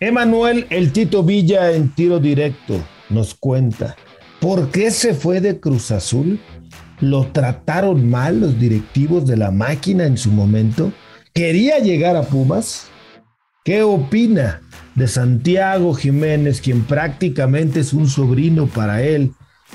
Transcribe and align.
Emanuel 0.00 0.68
El 0.70 0.92
Tito 0.92 1.24
Villa 1.24 1.72
en 1.72 1.92
tiro 1.92 2.20
directo 2.20 2.80
nos 3.10 3.34
cuenta 3.34 3.96
por 4.40 4.70
qué 4.70 4.92
se 4.92 5.12
fue 5.12 5.40
de 5.40 5.58
Cruz 5.58 5.90
Azul. 5.90 6.38
¿Lo 7.00 7.26
trataron 7.26 8.08
mal 8.08 8.40
los 8.40 8.60
directivos 8.60 9.26
de 9.26 9.36
la 9.36 9.50
máquina 9.50 10.04
en 10.04 10.16
su 10.16 10.30
momento? 10.30 10.92
¿Quería 11.34 11.80
llegar 11.80 12.14
a 12.14 12.22
Pumas? 12.22 12.90
¿Qué 13.64 13.82
opina 13.82 14.60
de 14.94 15.08
Santiago 15.08 15.94
Jiménez, 15.94 16.60
quien 16.60 16.84
prácticamente 16.84 17.80
es 17.80 17.92
un 17.92 18.08
sobrino 18.08 18.68
para 18.68 19.02
él 19.02 19.32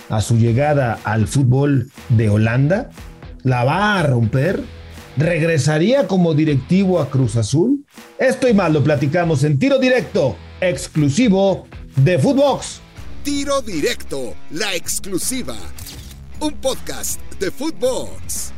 a 0.09 0.21
su 0.21 0.37
llegada 0.37 0.99
al 1.03 1.27
fútbol 1.27 1.91
de 2.07 2.29
Holanda? 2.29 2.91
¿La 3.43 3.65
va 3.65 3.99
a 3.99 4.03
romper? 4.03 4.61
¿Regresaría 5.17 6.07
como 6.07 6.33
directivo 6.33 6.99
a 6.99 7.09
Cruz 7.09 7.35
Azul? 7.35 7.85
Esto 8.17 8.47
y 8.47 8.53
más 8.53 8.71
lo 8.71 8.83
platicamos 8.83 9.43
en 9.43 9.59
tiro 9.59 9.77
directo, 9.77 10.35
exclusivo 10.59 11.67
de 11.97 12.17
Footbox. 12.17 12.81
Tiro 13.23 13.61
directo, 13.61 14.33
la 14.49 14.75
exclusiva. 14.75 15.55
Un 16.39 16.53
podcast 16.53 17.21
de 17.39 17.51
Footbox. 17.51 18.53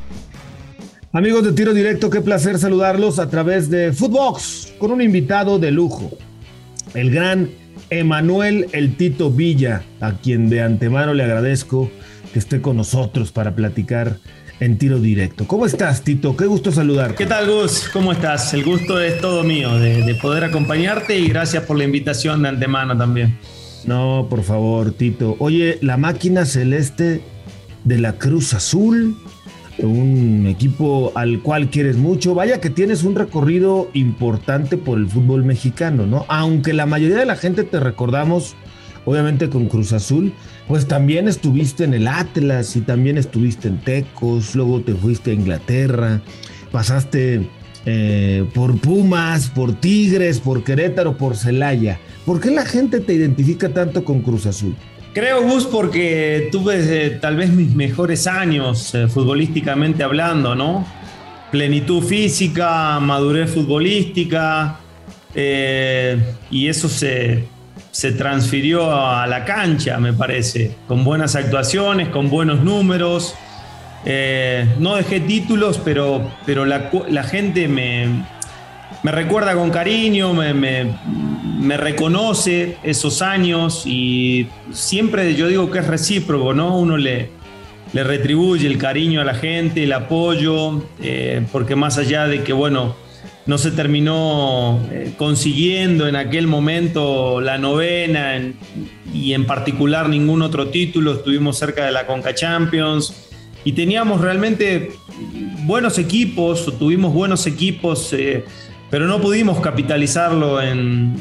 Amigos 1.11 1.43
de 1.43 1.51
Tiro 1.51 1.73
Directo, 1.73 2.09
qué 2.09 2.21
placer 2.21 2.57
saludarlos 2.57 3.19
a 3.19 3.29
través 3.29 3.69
de 3.69 3.91
Footbox 3.91 4.73
con 4.79 4.91
un 4.91 5.01
invitado 5.01 5.59
de 5.59 5.71
lujo, 5.71 6.17
el 6.93 7.09
gran 7.09 7.51
Emanuel 7.89 8.67
El 8.71 8.97
Tito 8.97 9.29
Villa, 9.29 9.83
a 10.01 10.13
quien 10.13 10.49
de 10.49 10.61
antemano 10.61 11.13
le 11.13 11.23
agradezco 11.23 11.89
que 12.33 12.39
esté 12.39 12.61
con 12.61 12.75
nosotros 12.77 13.31
para 13.31 13.55
platicar 13.55 14.17
en 14.59 14.77
tiro 14.77 14.99
directo. 14.99 15.47
¿Cómo 15.47 15.65
estás, 15.65 16.01
Tito? 16.03 16.35
Qué 16.35 16.45
gusto 16.45 16.71
saludarte. 16.71 17.15
¿Qué 17.15 17.25
tal, 17.25 17.49
Gus? 17.49 17.89
¿Cómo 17.91 18.11
estás? 18.11 18.53
El 18.53 18.63
gusto 18.63 18.99
es 18.99 19.19
todo 19.19 19.43
mío 19.43 19.77
de, 19.77 20.15
poder 20.15 20.43
acompañarte 20.43 21.17
y 21.19 21.27
gracias 21.27 21.63
por 21.63 21.77
la 21.77 21.83
invitación 21.83 22.41
de 22.43 22.49
antemano 22.49 22.97
también. 22.97 23.37
No, 23.85 24.27
por 24.29 24.43
favor, 24.43 24.91
Tito. 24.91 25.35
Oye, 25.39 25.77
la 25.81 25.97
máquina 25.97 26.45
celeste 26.45 27.21
de 27.83 27.97
la 27.99 28.13
Cruz 28.13 28.53
Azul, 28.53 29.15
un 29.77 30.47
equipo 30.47 31.11
al 31.15 31.41
cual 31.41 31.69
quieres 31.69 31.97
mucho. 31.97 32.33
Vaya 32.33 32.61
que 32.61 32.69
tienes 32.69 33.03
un 33.03 33.15
recorrido 33.15 33.89
importante 33.93 34.77
por 34.77 34.97
el 34.97 35.07
fútbol 35.07 35.43
mexicano, 35.43 36.05
¿no? 36.07 36.25
Aunque 36.29 36.73
la 36.73 36.85
mayoría 36.85 37.17
de 37.17 37.25
la 37.25 37.35
gente 37.35 37.63
te 37.63 37.79
recordamos, 37.79 38.55
obviamente, 39.03 39.49
con 39.49 39.67
Cruz 39.67 39.93
Azul 39.93 40.33
pues 40.67 40.87
también 40.87 41.27
estuviste 41.27 41.83
en 41.83 41.93
el 41.93 42.07
Atlas 42.07 42.75
y 42.75 42.81
también 42.81 43.17
estuviste 43.17 43.67
en 43.67 43.77
Tecos, 43.79 44.55
luego 44.55 44.81
te 44.81 44.93
fuiste 44.93 45.31
a 45.31 45.33
Inglaterra, 45.33 46.21
pasaste 46.71 47.47
eh, 47.85 48.45
por 48.53 48.79
Pumas, 48.79 49.49
por 49.49 49.79
Tigres, 49.79 50.39
por 50.39 50.63
Querétaro, 50.63 51.17
por 51.17 51.37
Celaya. 51.37 51.99
¿Por 52.25 52.41
qué 52.41 52.49
la 52.49 52.65
gente 52.65 52.99
te 52.99 53.13
identifica 53.13 53.69
tanto 53.69 54.03
con 54.03 54.21
Cruz 54.21 54.47
Azul? 54.47 54.75
Creo, 55.13 55.43
Gus, 55.43 55.65
porque 55.65 56.49
tuve 56.51 56.77
eh, 56.79 57.09
tal 57.11 57.37
vez 57.37 57.51
mis 57.51 57.75
mejores 57.75 58.25
años 58.25 58.93
eh, 58.95 59.07
futbolísticamente 59.07 60.03
hablando, 60.03 60.55
¿no? 60.55 60.85
Plenitud 61.51 62.03
física, 62.03 62.99
madurez 62.99 63.51
futbolística, 63.51 64.79
y 66.49 66.67
eso 66.67 66.87
se, 66.87 67.45
se 67.95 68.11
transfirió 68.11 68.93
a 68.93 69.25
la 69.25 69.45
cancha, 69.45 69.97
me 69.99 70.11
parece, 70.11 70.75
con 70.85 71.05
buenas 71.05 71.37
actuaciones, 71.37 72.09
con 72.09 72.29
buenos 72.29 72.59
números. 72.59 73.33
Eh, 74.03 74.67
no 74.79 74.97
dejé 74.97 75.21
títulos, 75.21 75.79
pero, 75.81 76.29
pero 76.45 76.65
la, 76.65 77.23
gente 77.23 77.69
me, 77.69 78.25
me, 79.01 79.11
recuerda 79.13 79.55
con 79.55 79.69
cariño, 79.69 80.33
me, 80.33 81.77
reconoce 81.77 82.75
esos 82.83 83.21
años 83.21 83.83
y 83.85 84.49
siempre 84.73 85.33
yo 85.35 85.47
digo 85.47 85.71
que 85.71 85.79
es 85.79 85.87
recíproco, 85.87 86.53
¿no? 86.53 86.77
Uno 86.77 86.97
le, 86.97 87.29
le 87.93 88.03
retribuye 88.03 88.67
el 88.67 88.77
cariño 88.77 89.21
a 89.21 89.23
la 89.23 89.35
gente, 89.35 89.83
el 89.83 89.93
apoyo, 89.93 90.83
eh, 91.01 91.45
porque 91.49 91.77
más 91.77 91.97
allá 91.97 92.27
de 92.27 92.43
que, 92.43 92.51
bueno, 92.51 93.04
no 93.45 93.57
se 93.57 93.71
terminó 93.71 94.79
eh, 94.91 95.13
consiguiendo 95.17 96.07
en 96.07 96.15
aquel 96.15 96.47
momento 96.47 97.41
la 97.41 97.57
novena 97.57 98.41
y 99.13 99.33
en 99.33 99.45
particular 99.45 100.09
ningún 100.09 100.41
otro 100.41 100.67
título. 100.67 101.13
Estuvimos 101.13 101.57
cerca 101.57 101.85
de 101.85 101.91
la 101.91 102.07
Conca 102.07 102.33
Champions 102.33 103.29
y 103.63 103.71
teníamos 103.73 104.21
realmente 104.21 104.91
buenos 105.63 105.97
equipos, 105.97 106.71
tuvimos 106.77 107.13
buenos 107.13 107.47
equipos, 107.47 108.13
eh, 108.13 108.45
pero 108.89 109.07
no 109.07 109.19
pudimos 109.19 109.59
capitalizarlo 109.59 110.61
en, 110.61 111.15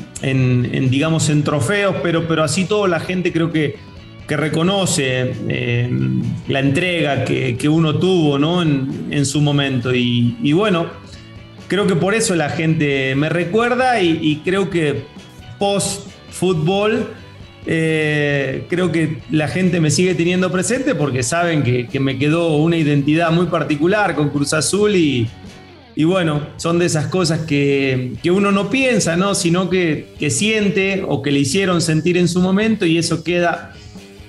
digamos, 0.91 1.31
en 1.31 1.43
trofeos, 1.43 1.97
pero, 2.03 2.29
pero 2.29 2.45
así 2.45 2.67
toda 2.67 2.87
la 2.87 3.01
gente 3.01 3.33
creo 3.33 3.51
que, 3.51 3.77
que 4.29 4.37
reconoce 4.37 5.35
eh, 5.49 5.91
la 6.49 6.61
entrega 6.61 7.25
que, 7.25 7.69
uno 7.69 7.97
tuvo 7.97 8.39
¿no? 8.39 8.63
en, 8.63 9.25
su 9.25 9.41
momento. 9.41 9.95
Y, 9.95 10.37
y 10.43 10.53
bueno, 10.53 10.87
creo 11.69 11.87
que 11.87 11.97
por 11.97 12.15
eso 12.15 12.35
la 12.35 12.51
gente 12.51 13.15
me 13.15 13.29
recuerda 13.29 14.01
y, 14.01 14.41
creo 14.45 14.71
que 14.71 15.05
post 15.59 16.09
fútbol 16.31 17.09
eh, 17.67 18.67
creo 18.69 18.93
que 18.93 19.19
la 19.31 19.49
gente 19.49 19.81
me 19.81 19.91
sigue 19.91 20.15
teniendo 20.15 20.51
presente 20.53 20.95
porque 20.95 21.23
saben 21.23 21.63
que, 21.63 22.01
me 22.01 22.19
quedó 22.19 22.57
una 22.57 22.77
identidad 22.77 23.31
muy 23.31 23.47
particular 23.47 24.15
con 24.15 24.31
Cruz 24.31 24.53
Azul 24.53 24.97
y, 24.97 25.29
bueno, 26.05 26.47
son 26.57 26.79
de 26.79 26.87
esas 26.87 27.07
cosas 27.07 27.41
que, 27.41 28.13
uno 28.31 28.53
no 28.53 28.69
piensa, 28.69 29.17
¿no? 29.17 29.35
sino 29.35 29.71
que, 29.71 30.09
que 30.19 30.31
siente 30.31 31.05
o 31.07 31.23
que 31.23 31.31
le 31.31 31.41
hicieron 31.41 31.81
sentir 31.81 32.17
en 32.17 32.29
su 32.29 32.41
momento 32.41 32.85
y 32.85 32.99
eso 32.99 33.25
queda 33.25 33.75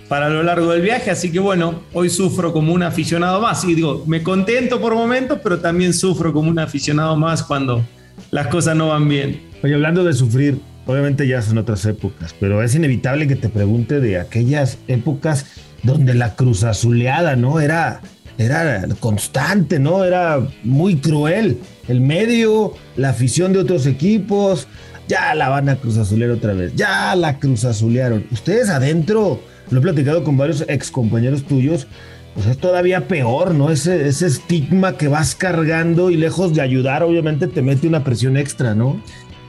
para 0.07 0.29
lo 0.29 0.43
largo 0.43 0.71
del 0.71 0.81
viaje, 0.81 1.09
así 1.11 1.31
que 1.31 1.39
bueno, 1.39 1.81
hoy 1.93 2.09
sufro 2.09 2.53
como 2.53 2.73
un 2.73 2.83
aficionado 2.83 3.41
más. 3.41 3.63
Y 3.63 3.73
digo, 3.73 4.03
me 4.05 4.21
contento 4.21 4.79
por 4.79 4.93
momentos, 4.93 5.39
pero 5.41 5.59
también 5.59 5.93
sufro 5.93 6.31
como 6.31 6.49
un 6.49 6.59
aficionado 6.59 7.15
más 7.15 7.43
cuando 7.43 7.83
las 8.31 8.47
cosas 8.47 8.75
no 8.75 8.89
van 8.89 9.07
bien. 9.07 9.41
Oye, 9.63 9.73
hablando 9.73 10.03
de 10.03 10.13
sufrir, 10.13 10.59
obviamente 10.85 11.27
ya 11.27 11.41
son 11.41 11.57
otras 11.57 11.85
épocas, 11.85 12.35
pero 12.39 12.61
es 12.61 12.75
inevitable 12.75 13.27
que 13.27 13.35
te 13.35 13.49
pregunte 13.49 13.99
de 13.99 14.19
aquellas 14.19 14.77
épocas 14.87 15.45
donde 15.83 16.13
la 16.13 16.35
cruz 16.35 16.63
azuleada, 16.63 17.35
¿no? 17.35 17.59
Era, 17.59 18.01
era 18.37 18.87
constante, 18.99 19.79
¿no? 19.79 20.03
Era 20.03 20.39
muy 20.63 20.97
cruel. 20.97 21.59
El 21.87 22.01
medio, 22.01 22.73
la 22.95 23.09
afición 23.09 23.53
de 23.53 23.59
otros 23.59 23.85
equipos, 23.85 24.67
ya 25.07 25.35
la 25.35 25.49
van 25.49 25.69
a 25.69 25.75
cruz 25.75 25.97
azulear 25.97 26.31
otra 26.31 26.53
vez, 26.53 26.73
ya 26.75 27.15
la 27.15 27.37
cruz 27.37 27.63
azulearon. 27.65 28.25
Ustedes 28.31 28.69
adentro 28.69 29.39
lo 29.69 29.79
he 29.79 29.81
platicado 29.81 30.23
con 30.23 30.37
varios 30.37 30.63
ex 30.67 30.91
compañeros 30.91 31.43
tuyos, 31.43 31.87
pues 32.33 32.47
es 32.47 32.57
todavía 32.57 33.07
peor, 33.07 33.55
¿no? 33.55 33.71
Ese, 33.71 34.07
ese 34.07 34.27
estigma 34.27 34.97
que 34.97 35.07
vas 35.07 35.35
cargando 35.35 36.09
y 36.09 36.17
lejos 36.17 36.53
de 36.53 36.61
ayudar, 36.61 37.03
obviamente 37.03 37.47
te 37.47 37.61
mete 37.61 37.87
una 37.87 38.03
presión 38.03 38.35
extra, 38.37 38.75
¿no? 38.75 39.01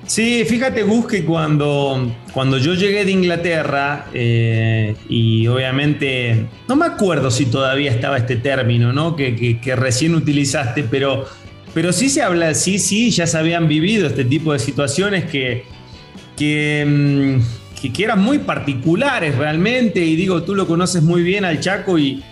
Sí, 0.06 0.44
fíjate, 0.44 0.84
Gus, 0.84 1.08
que 1.08 1.24
cuando, 1.24 2.12
cuando 2.32 2.58
yo 2.58 2.74
llegué 2.74 3.04
de 3.04 3.10
Inglaterra, 3.10 4.06
eh, 4.14 4.94
y 5.08 5.48
obviamente, 5.48 6.46
no 6.68 6.76
me 6.76 6.86
acuerdo 6.86 7.30
si 7.32 7.46
todavía 7.46 7.90
estaba 7.90 8.16
este 8.16 8.36
término, 8.36 8.92
¿no? 8.92 9.16
Que, 9.16 9.58
que, 9.60 9.76
recién 9.76 10.14
utilizaste, 10.14 10.84
pero, 10.84 11.24
pero 11.74 11.92
sí 11.92 12.08
se 12.08 12.22
habla, 12.22 12.54
sí, 12.54 12.78
sí, 12.78 13.10
ya 13.10 13.26
se 13.26 13.36
habían 13.36 13.66
vivido 13.66 14.06
este 14.06 14.24
tipo 14.24 14.52
de 14.52 14.60
situaciones 14.60 15.24
que, 15.24 15.64
que 16.36 16.84
mm, 16.86 17.65
que, 17.80 17.92
eran 18.02 18.20
muy 18.20 18.38
particulares 18.38 19.36
realmente, 19.36 20.04
y 20.04 20.16
digo, 20.16 20.42
tú 20.42 20.54
lo 20.54 20.66
conoces 20.66 21.02
muy 21.02 21.22
bien 21.22 21.44
al 21.44 21.60
Chaco 21.60 21.98
y, 21.98 22.22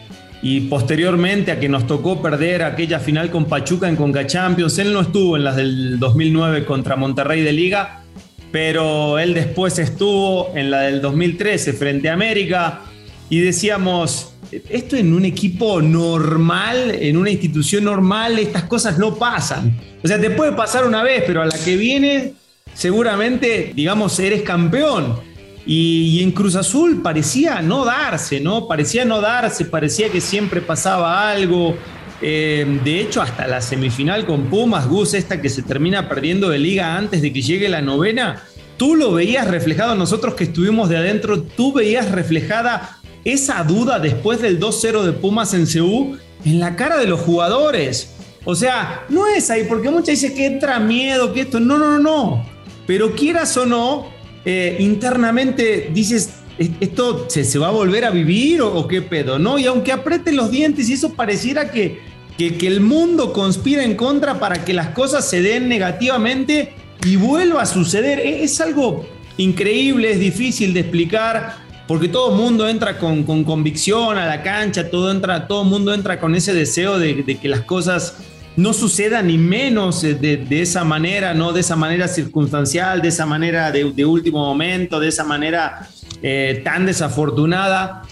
y 0.43 0.63
posteriormente 0.63 1.53
a 1.53 1.61
que 1.61 1.69
nos 1.69 1.87
tocó 1.87 2.21
perder 2.21 2.63
aquella 2.63 2.99
final 2.99 3.31
con 3.31 3.47
Pachuca 3.47 3.89
en 3.89 3.97
Conca 3.97 4.27
Champions, 4.27 4.79
él 4.79 4.93
no 4.93 5.01
estuvo 5.01 5.37
en 5.37 5.45
las 5.45 5.57
del 5.57 5.99
2009 5.99 6.65
contra 6.65 6.97
Monterrey 6.97 7.43
de 7.43 7.53
Liga, 7.53 8.03
pero 8.51 9.19
él 9.19 9.35
después 9.35 9.79
estuvo 9.79 10.53
en 10.55 10.71
la 10.71 10.83
del 10.83 11.01
2013 11.01 11.73
frente 11.73 12.09
a 12.09 12.13
América 12.13 12.83
y 13.29 13.41
decíamos, 13.41 14.35
esto 14.69 14.97
en 14.97 15.13
un 15.13 15.25
equipo 15.25 15.83
normal, 15.83 16.93
en 16.93 17.17
una 17.17 17.31
institución 17.31 17.85
normal, 17.85 18.39
estas 18.39 18.65
cosas 18.65 18.99
no 18.99 19.17
pasan. 19.17 19.79
O 20.03 20.09
sea, 20.09 20.21
te 20.21 20.31
puede 20.31 20.53
pasar 20.53 20.87
una 20.87 21.03
vez, 21.03 21.25
pero 21.27 21.43
a 21.43 21.47
la 21.47 21.59
que 21.59 21.77
viene, 21.77 22.35
seguramente, 22.75 23.73
digamos, 23.75 24.19
eres 24.21 24.43
campeón. 24.43 25.19
Y, 25.67 26.23
en 26.23 26.33
Cruz 26.33 26.57
Azul 26.57 27.01
parecía 27.03 27.63
no 27.63 27.85
darse, 27.85 28.41
¿no? 28.41 28.69
Parecía 28.69 29.05
no 29.05 29.21
darse, 29.21 29.65
parecía 29.65 30.11
que 30.11 30.21
siempre 30.21 30.61
pasaba 30.61 31.31
algo. 31.31 31.75
Eh, 32.21 32.81
de 32.85 33.01
hecho, 33.01 33.23
hasta 33.23 33.47
la 33.47 33.61
semifinal 33.61 34.27
con 34.27 34.45
Pumas, 34.45 34.87
Gus, 34.89 35.15
esta 35.15 35.41
que 35.41 35.49
se 35.49 35.63
termina 35.63 36.09
perdiendo 36.09 36.49
de 36.49 36.59
liga 36.59 36.97
antes 36.97 37.23
de 37.23 37.33
que 37.33 37.43
llegue 37.43 37.69
la 37.69 37.83
novena, 37.83 38.43
tú 38.77 38.95
lo 38.95 39.13
veías 39.13 39.49
reflejado, 39.49 39.95
nosotros 39.95 40.35
que 40.35 40.45
estuvimos 40.45 40.89
de 40.89 40.99
adentro, 40.99 41.43
tú 41.43 41.73
veías 41.73 42.11
reflejada 42.11 42.99
esa 43.25 43.65
duda 43.65 43.99
después 43.99 44.41
del 44.41 44.61
2-0 44.61 45.03
de 45.03 45.13
Pumas 45.13 45.55
en 45.55 45.67
CU 45.67 46.19
en 46.45 46.61
la 46.61 46.77
cara 46.77 46.99
de 46.99 47.07
los 47.07 47.21
jugadores. 47.21 48.15
O 48.45 48.55
sea, 48.55 49.05
no 49.09 49.27
es 49.27 49.51
ahí, 49.51 49.65
porque 49.67 49.89
muchas 49.89 50.21
dicen 50.21 50.35
que 50.35 50.47
entra 50.47 50.79
miedo, 50.79 51.33
que 51.33 51.43
esto. 51.43 51.59
No, 51.61 51.79
no, 51.79 51.93
no, 51.93 51.99
no. 51.99 52.47
Pero 52.87 53.15
quieras 53.15 53.57
o 53.57 53.65
no, 53.65 54.11
eh, 54.45 54.77
internamente 54.81 55.91
dices, 55.93 56.35
¿esto 56.59 57.27
se, 57.29 57.59
va 57.59 57.69
a 57.69 57.73
volver 57.73 58.05
a 58.05 58.11
vivir 58.11 58.63
o, 58.63 58.87
qué 58.87 59.03
pedo? 59.03 59.39
¿no? 59.39 59.59
Y 59.59 59.67
aunque 59.67 59.93
aprieten 59.93 60.37
los 60.37 60.51
dientes 60.51 60.89
y 60.89 60.95
eso 60.95 61.15
pareciera 61.15 61.71
que, 61.71 62.01
que, 62.37 62.67
el 62.67 62.81
mundo 62.81 63.33
conspira 63.33 63.85
en 63.85 63.97
contra 63.97 64.39
para 64.39 64.65
que 64.65 64.73
las 64.73 64.89
cosas 64.89 65.29
se 65.29 65.43
den 65.43 65.69
negativamente 65.69 66.75
y 67.05 67.17
vuelva 67.17 67.63
a 67.63 67.67
suceder, 67.67 68.19
e, 68.21 68.45
es 68.45 68.61
algo 68.61 69.07
increíble, 69.37 70.13
es 70.13 70.21
difícil 70.21 70.75
de 70.75 70.81
explicar 70.81 71.65
porque 71.87 72.09
todo 72.09 72.31
el 72.31 72.37
mundo 72.37 72.69
entra 72.69 72.99
con, 72.99 73.25
convicción 73.45 74.17
a 74.17 74.27
la 74.27 74.43
cancha, 74.43 74.91
todo 74.91 75.11
entra, 75.11 75.47
todo 75.47 75.65
mundo 75.65 75.93
entra 75.93 76.19
con 76.19 76.35
ese 76.35 76.55
deseo 76.55 76.99
de, 76.99 77.25
que 77.25 77.49
las 77.49 77.61
cosas 77.63 78.17
no 78.57 78.73
sucedan 78.73 79.27
ni 79.27 79.39
menos 79.39 80.03
de, 80.03 80.47
esa 80.51 80.85
manera, 80.85 81.35
no 81.35 81.53
de 81.53 81.61
esa 81.61 81.77
manera 81.77 82.09
circunstancial, 82.09 83.03
de 83.03 83.09
esa 83.09 83.27
manera 83.27 83.73
de, 83.73 84.05
último 84.05 84.39
momento, 84.39 85.01
de 85.01 85.09
esa 85.09 85.25
manera 85.25 85.89
eh, 86.23 86.61
tan 86.65 86.87
desafortunada. 86.87 88.03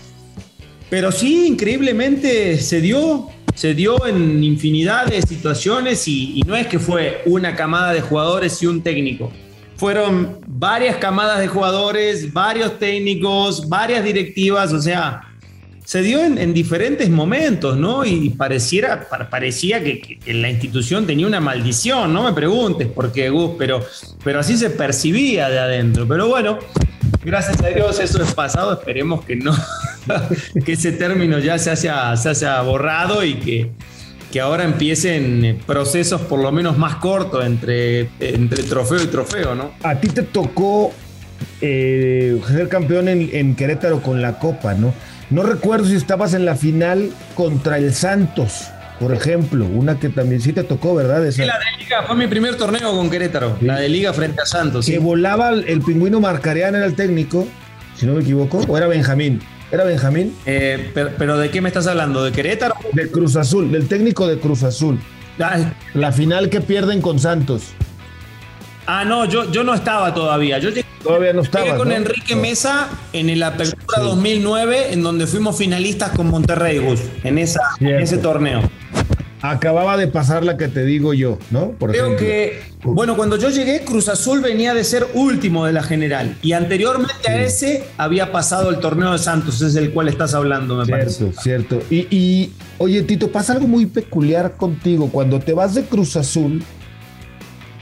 Pero 0.90 1.12
sí, 1.12 1.46
increíblemente 1.46 2.58
se 2.58 2.80
dio, 2.80 3.28
se 3.54 3.74
dio 3.74 4.06
en 4.06 4.42
infinidad 4.42 5.06
de 5.06 5.22
situaciones 5.22 6.06
y 6.08 6.42
no 6.46 6.56
es 6.56 6.66
que 6.66 6.78
fue 6.78 7.22
una 7.26 7.54
camada 7.54 7.92
de 7.92 8.00
jugadores 8.00 8.62
y 8.62 8.66
un 8.66 8.82
técnico 8.82 9.32
fueron 9.82 10.38
varias 10.46 10.98
camadas 10.98 11.40
de 11.40 11.48
jugadores, 11.48 12.32
varios 12.32 12.78
técnicos, 12.78 13.68
varias 13.68 14.04
directivas, 14.04 14.72
o 14.72 14.80
sea, 14.80 15.31
se 15.92 16.00
dio 16.00 16.24
en, 16.24 16.54
diferentes 16.54 17.10
momentos, 17.10 17.76
¿no? 17.76 18.02
Y 18.06 18.30
pareciera, 18.30 19.10
parecía 19.28 19.84
que, 19.84 20.18
la 20.24 20.48
institución 20.48 21.06
tenía 21.06 21.26
una 21.26 21.38
maldición, 21.38 22.14
no 22.14 22.22
me 22.22 22.32
preguntes 22.32 22.88
por 22.88 23.12
qué, 23.12 23.28
Gus, 23.28 23.56
pero, 23.58 23.84
pero 24.24 24.40
así 24.40 24.56
se 24.56 24.70
percibía 24.70 25.50
de 25.50 25.58
adentro. 25.58 26.08
Pero 26.08 26.28
bueno, 26.28 26.58
gracias 27.22 27.62
a 27.62 27.68
Dios 27.68 28.00
eso 28.00 28.22
es 28.22 28.32
pasado, 28.32 28.72
esperemos 28.72 29.22
que 29.26 29.36
no, 29.36 29.54
que 30.64 30.72
ese 30.72 30.92
término 30.92 31.38
ya 31.40 31.58
se 31.58 31.68
haya, 31.68 32.16
se 32.16 32.30
haya 32.30 32.62
borrado 32.62 33.22
y 33.22 33.34
que, 33.34 33.72
que 34.32 34.40
ahora 34.40 34.64
empiecen 34.64 35.44
eh, 35.44 35.60
procesos 35.66 36.22
por 36.22 36.40
lo 36.40 36.50
menos 36.52 36.78
más 36.78 36.96
cortos 36.96 37.44
entre, 37.44 38.08
entre 38.18 38.62
trofeo 38.62 39.02
y 39.02 39.08
trofeo, 39.08 39.54
¿no? 39.54 39.72
A 39.82 40.00
ti 40.00 40.08
te 40.08 40.22
tocó 40.22 40.90
eh, 41.60 42.40
ser 42.48 42.68
campeón 42.68 43.08
en, 43.08 43.54
Querétaro 43.54 44.00
con 44.02 44.22
la 44.22 44.38
Copa, 44.38 44.74
¿no? 44.74 44.94
No 45.32 45.42
recuerdo 45.42 45.86
si 45.86 45.96
estabas 45.96 46.34
en 46.34 46.44
la 46.44 46.56
final 46.56 47.10
contra 47.34 47.78
el 47.78 47.94
Santos, 47.94 48.66
por 49.00 49.14
ejemplo, 49.14 49.64
una 49.64 49.98
que 49.98 50.10
también 50.10 50.42
sí 50.42 50.52
te 50.52 50.62
tocó, 50.62 50.94
¿verdad? 50.94 51.24
Sí, 51.30 51.42
la 51.42 51.58
de 51.58 51.82
Liga, 51.82 52.02
fue 52.06 52.16
mi 52.16 52.26
primer 52.26 52.56
torneo 52.56 52.92
con 52.94 53.08
Querétaro, 53.08 53.56
la 53.62 53.78
de 53.78 53.88
Liga 53.88 54.12
frente 54.12 54.42
a 54.42 54.44
Santos. 54.44 54.84
Que 54.84 54.98
volaba 54.98 55.48
el 55.48 55.80
pingüino 55.80 56.20
Marcarián, 56.20 56.74
era 56.74 56.84
el 56.84 56.94
técnico, 56.94 57.48
si 57.96 58.04
no 58.04 58.12
me 58.12 58.20
equivoco, 58.20 58.58
o 58.68 58.76
era 58.76 58.86
Benjamín. 58.88 59.40
¿Era 59.70 59.84
Benjamín? 59.84 60.36
Eh, 60.44 60.92
pero, 61.16 61.38
¿de 61.38 61.50
qué 61.50 61.62
me 61.62 61.70
estás 61.70 61.86
hablando? 61.86 62.22
¿De 62.22 62.30
Querétaro? 62.30 62.74
De 62.92 63.10
Cruz 63.10 63.34
Azul, 63.36 63.72
del 63.72 63.88
técnico 63.88 64.28
de 64.28 64.38
Cruz 64.38 64.62
Azul. 64.64 65.00
Ah, 65.40 65.72
la 65.94 66.12
final 66.12 66.50
que 66.50 66.60
pierden 66.60 67.00
con 67.00 67.18
Santos. 67.18 67.72
Ah, 68.86 69.04
no, 69.04 69.24
yo, 69.26 69.50
yo 69.50 69.64
no 69.64 69.74
estaba 69.74 70.12
todavía. 70.12 70.58
Yo 70.58 70.70
llegué, 70.70 70.84
todavía 71.02 71.32
no 71.32 71.42
estaba. 71.42 71.76
con 71.76 71.92
Enrique 71.92 72.34
Mesa 72.34 72.88
en 73.12 73.30
el 73.30 73.42
Apertura 73.42 74.00
2009, 74.00 74.92
en 74.92 75.02
donde 75.02 75.26
fuimos 75.26 75.56
finalistas 75.56 76.10
con 76.10 76.28
Monterrey, 76.28 76.78
Gus, 76.78 77.00
en, 77.22 77.38
esa, 77.38 77.60
en 77.80 78.00
ese 78.00 78.18
torneo. 78.18 78.62
Acababa 79.40 79.96
de 79.96 80.06
pasar 80.06 80.44
la 80.44 80.56
que 80.56 80.68
te 80.68 80.84
digo 80.84 81.14
yo, 81.14 81.36
¿no? 81.50 81.70
Por 81.72 81.90
Creo 81.90 82.16
que, 82.16 82.62
bueno, 82.84 83.16
cuando 83.16 83.36
yo 83.36 83.50
llegué, 83.50 83.80
Cruz 83.80 84.08
Azul 84.08 84.40
venía 84.40 84.72
de 84.72 84.84
ser 84.84 85.04
último 85.14 85.66
de 85.66 85.72
la 85.72 85.82
general 85.82 86.36
y 86.42 86.52
anteriormente 86.52 87.28
a 87.28 87.42
ese 87.42 87.84
había 87.98 88.30
pasado 88.30 88.70
el 88.70 88.78
torneo 88.78 89.10
de 89.10 89.18
Santos, 89.18 89.60
es 89.60 89.74
el 89.74 89.90
cual 89.92 90.06
estás 90.06 90.34
hablando, 90.34 90.76
me 90.76 90.84
cierto, 90.84 91.02
parece. 91.02 91.32
Cierto, 91.42 91.82
y, 91.90 92.06
y, 92.16 92.52
oye, 92.78 93.02
Tito, 93.02 93.32
pasa 93.32 93.54
algo 93.54 93.66
muy 93.66 93.86
peculiar 93.86 94.56
contigo. 94.56 95.10
Cuando 95.10 95.40
te 95.40 95.52
vas 95.54 95.74
de 95.74 95.82
Cruz 95.86 96.14
Azul, 96.14 96.62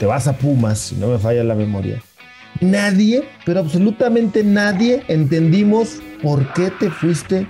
te 0.01 0.07
vas 0.07 0.27
a 0.27 0.35
Pumas, 0.35 0.79
si 0.79 0.95
no 0.95 1.09
me 1.09 1.19
falla 1.19 1.43
la 1.43 1.53
memoria. 1.53 2.01
Nadie, 2.59 3.23
pero 3.45 3.59
absolutamente 3.59 4.43
nadie 4.43 5.03
entendimos 5.07 5.99
por 6.23 6.51
qué 6.53 6.71
te 6.71 6.89
fuiste 6.89 7.45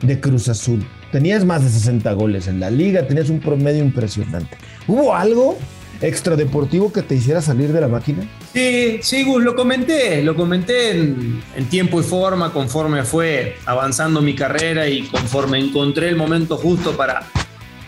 de 0.00 0.18
Cruz 0.18 0.48
Azul. 0.48 0.84
Tenías 1.12 1.44
más 1.44 1.62
de 1.62 1.70
60 1.70 2.12
goles 2.14 2.48
en 2.48 2.58
la 2.58 2.70
liga, 2.70 3.06
tenías 3.06 3.30
un 3.30 3.38
promedio 3.38 3.84
impresionante. 3.84 4.56
¿Hubo 4.88 5.14
algo 5.14 5.56
extradeportivo 6.00 6.92
que 6.92 7.02
te 7.02 7.14
hiciera 7.14 7.40
salir 7.40 7.72
de 7.72 7.80
la 7.80 7.86
máquina? 7.86 8.28
Sí, 8.52 8.98
sí, 9.00 9.22
Gus, 9.22 9.44
lo 9.44 9.54
comenté, 9.54 10.24
lo 10.24 10.34
comenté 10.34 10.90
en, 10.90 11.40
tiempo 11.70 12.00
y 12.00 12.02
forma, 12.02 12.52
conforme 12.52 13.04
fue 13.04 13.58
avanzando 13.64 14.20
mi 14.20 14.34
carrera 14.34 14.88
y 14.88 15.02
conforme 15.02 15.60
encontré 15.60 16.08
el 16.08 16.16
momento 16.16 16.56
justo 16.56 16.96
para, 16.96 17.28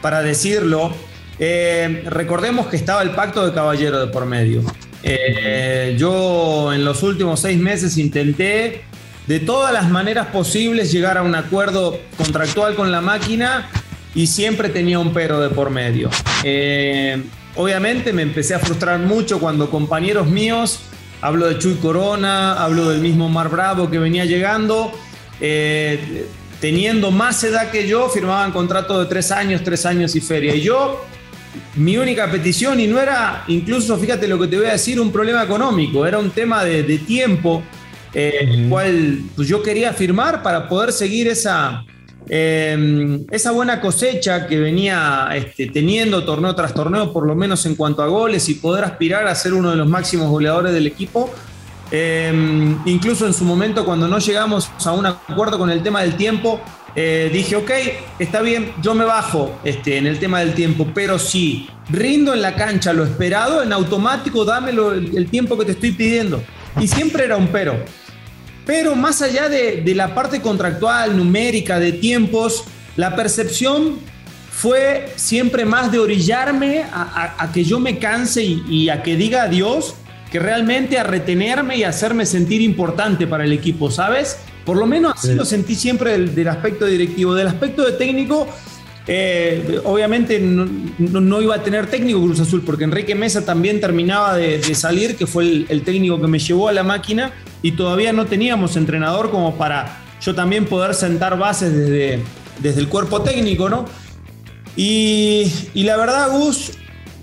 para 0.00 0.22
decirlo. 0.22 0.92
Eh, 1.38 2.04
recordemos 2.06 2.66
que 2.68 2.76
estaba 2.76 3.02
el 3.02 3.10
pacto 3.10 3.44
de 3.46 3.52
caballero 3.52 4.00
de 4.00 4.06
por 4.12 4.26
medio. 4.26 4.62
Eh, 5.02 5.96
yo 5.98 6.72
en 6.72 6.84
los 6.84 7.02
últimos 7.02 7.40
seis 7.40 7.58
meses 7.58 7.98
intenté 7.98 8.82
de 9.26 9.40
todas 9.40 9.72
las 9.72 9.90
maneras 9.90 10.28
posibles 10.28 10.92
llegar 10.92 11.18
a 11.18 11.22
un 11.22 11.34
acuerdo 11.34 11.98
contractual 12.16 12.74
con 12.74 12.92
la 12.92 13.00
máquina 13.00 13.68
y 14.14 14.26
siempre 14.26 14.68
tenía 14.68 14.98
un 14.98 15.12
pero 15.12 15.40
de 15.40 15.50
por 15.50 15.70
medio. 15.70 16.08
Eh, 16.44 17.22
obviamente 17.56 18.12
me 18.12 18.22
empecé 18.22 18.54
a 18.54 18.58
frustrar 18.58 18.98
mucho 19.00 19.40
cuando 19.40 19.70
compañeros 19.70 20.26
míos, 20.26 20.80
hablo 21.20 21.48
de 21.48 21.58
Chuy 21.58 21.74
Corona, 21.74 22.62
hablo 22.62 22.90
del 22.90 23.00
mismo 23.00 23.28
Mar 23.28 23.48
Bravo 23.48 23.90
que 23.90 23.98
venía 23.98 24.24
llegando, 24.24 24.92
teniendo 26.60 27.10
más 27.10 27.42
edad 27.44 27.70
que 27.70 27.88
yo, 27.88 28.08
firmaban 28.08 28.52
contrato 28.52 29.00
de 29.00 29.06
tres 29.06 29.32
años, 29.32 29.62
tres 29.64 29.84
años 29.84 30.14
y 30.14 30.20
feria. 30.20 30.54
Y 30.54 30.60
yo, 30.60 31.04
mi 31.76 31.96
única 31.96 32.30
petición, 32.30 32.80
y 32.80 32.86
no 32.86 33.00
era 33.00 33.44
incluso, 33.48 33.96
fíjate 33.96 34.28
lo 34.28 34.38
que 34.38 34.48
te 34.48 34.56
voy 34.56 34.66
a 34.66 34.72
decir, 34.72 35.00
un 35.00 35.12
problema 35.12 35.42
económico, 35.42 36.06
era 36.06 36.18
un 36.18 36.30
tema 36.30 36.64
de, 36.64 36.82
de 36.82 36.98
tiempo 36.98 37.62
eh, 38.14 38.48
el 38.48 38.68
cual 38.68 39.18
pues, 39.34 39.48
yo 39.48 39.62
quería 39.62 39.92
firmar 39.92 40.42
para 40.42 40.68
poder 40.68 40.92
seguir 40.92 41.26
esa, 41.26 41.84
em, 42.28 43.24
esa 43.30 43.50
buena 43.50 43.80
cosecha 43.80 44.46
que 44.46 44.56
venía 44.58 45.28
este, 45.34 45.66
teniendo 45.66 46.24
torneo 46.24 46.54
tras 46.54 46.72
torneo, 46.72 47.12
por 47.12 47.26
lo 47.26 47.34
menos 47.34 47.66
en 47.66 47.74
cuanto 47.74 48.02
a 48.02 48.06
goles, 48.06 48.48
y 48.48 48.54
poder 48.54 48.84
aspirar 48.84 49.26
a 49.26 49.34
ser 49.34 49.52
uno 49.52 49.70
de 49.70 49.76
los 49.76 49.88
máximos 49.88 50.30
goleadores 50.30 50.72
del 50.72 50.86
equipo. 50.86 51.28
Em, 51.90 52.78
incluso 52.86 53.26
en 53.26 53.34
su 53.34 53.44
momento, 53.44 53.84
cuando 53.84 54.06
no 54.06 54.18
llegamos 54.18 54.70
a 54.84 54.92
un 54.92 55.06
acuerdo 55.06 55.58
con 55.58 55.70
el 55.70 55.82
tema 55.82 56.02
del 56.02 56.16
tiempo, 56.16 56.60
eh, 56.96 57.30
dije, 57.32 57.56
ok, 57.56 57.70
está 58.18 58.40
bien, 58.40 58.72
yo 58.82 58.94
me 58.94 59.04
bajo 59.04 59.58
este, 59.64 59.98
en 59.98 60.06
el 60.06 60.18
tema 60.18 60.40
del 60.40 60.54
tiempo, 60.54 60.88
pero 60.94 61.18
si 61.18 61.68
rindo 61.90 62.32
en 62.32 62.42
la 62.42 62.54
cancha 62.54 62.92
lo 62.92 63.04
esperado, 63.04 63.62
en 63.62 63.72
automático 63.72 64.44
dámelo 64.44 64.92
el 64.92 65.28
tiempo 65.28 65.58
que 65.58 65.64
te 65.64 65.72
estoy 65.72 65.92
pidiendo. 65.92 66.42
Y 66.80 66.88
siempre 66.88 67.24
era 67.24 67.36
un 67.36 67.48
pero. 67.48 67.76
Pero 68.66 68.96
más 68.96 69.20
allá 69.22 69.48
de, 69.48 69.82
la 69.94 70.14
parte 70.14 70.40
contractual, 70.40 71.16
numérica, 71.16 71.78
de 71.78 71.92
tiempos, 71.92 72.64
la 72.96 73.14
percepción 73.14 73.98
fue 74.50 75.12
siempre 75.16 75.64
más 75.64 75.92
de 75.92 75.98
orillarme 75.98 76.84
a, 76.90 77.50
que 77.52 77.64
yo 77.64 77.78
me 77.78 77.98
canse 77.98 78.42
y, 78.42 78.88
a 78.88 79.02
que 79.02 79.16
diga 79.16 79.42
adiós 79.42 79.94
que 80.30 80.38
realmente 80.38 80.98
a 80.98 81.04
retenerme 81.04 81.76
y 81.76 81.84
hacerme 81.84 82.26
sentir 82.26 82.60
importante 82.60 83.26
para 83.26 83.44
el 83.44 83.52
equipo, 83.52 83.90
¿sabes? 83.90 84.38
Por 84.64 84.78
lo 84.78 84.86
menos 84.86 85.14
así 85.16 85.34
lo 85.34 85.44
sentí 85.44 85.74
siempre 85.74 86.18
del, 86.18 86.48
aspecto 86.48 86.86
directivo. 86.86 87.34
Del 87.34 87.48
aspecto 87.48 87.84
de 87.84 87.92
técnico, 87.92 88.48
eh, 89.06 89.80
obviamente 89.84 90.40
no, 90.40 91.42
iba 91.42 91.56
a 91.56 91.62
tener 91.62 91.86
técnico 91.86 92.22
Cruz 92.22 92.40
Azul, 92.40 92.62
porque 92.64 92.84
Enrique 92.84 93.14
Mesa 93.14 93.44
también 93.44 93.80
terminaba 93.80 94.34
de, 94.36 94.74
salir, 94.74 95.16
que 95.16 95.26
fue 95.26 95.66
el, 95.68 95.82
técnico 95.82 96.20
que 96.20 96.28
me 96.28 96.38
llevó 96.38 96.68
a 96.68 96.72
la 96.72 96.82
máquina, 96.82 97.32
y 97.62 97.72
todavía 97.72 98.12
no 98.12 98.24
teníamos 98.24 98.76
entrenador 98.76 99.30
como 99.30 99.56
para 99.56 100.00
yo 100.20 100.34
también 100.34 100.64
poder 100.64 100.94
sentar 100.94 101.38
bases 101.38 101.74
desde, 101.76 102.22
desde 102.60 102.80
el 102.80 102.88
cuerpo 102.88 103.20
técnico, 103.20 103.68
¿no? 103.68 103.84
Y, 104.76 105.52
la 105.74 105.96
verdad, 105.96 106.30
Gus, 106.30 106.72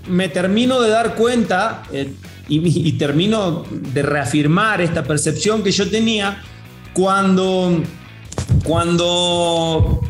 me 0.08 0.28
termino 0.28 0.80
de 0.80 0.90
dar 0.90 1.16
cuenta 1.16 1.82
eh, 1.92 2.12
y, 2.48 2.88
y 2.88 2.92
termino 2.92 3.64
de 3.70 4.02
reafirmar 4.02 4.80
esta 4.80 5.02
percepción 5.02 5.62
que 5.62 5.72
yo 5.72 5.90
tenía 5.90 6.42
cuando, 6.94 7.82
cuando 8.64 10.00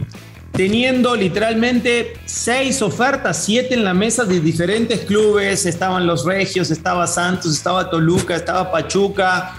teniendo 0.53 1.17
literalmente 1.17 2.15
seis 2.27 2.83
ofertas, 2.83 3.45
siete 3.45 3.75
en 3.75 3.85
la 3.85 3.95
mesa 3.95 4.25
de 4.25 4.41
diferentes 4.41 5.01
clubes. 5.01 5.67
Estaban 5.67 6.07
los 6.07 6.25
Regios, 6.25 6.71
estaba 6.71 7.07
Santos, 7.07 7.55
estaba 7.55 7.91
Toluca, 7.91 8.37
estaba 8.37 8.71
Pachuca, 8.71 9.55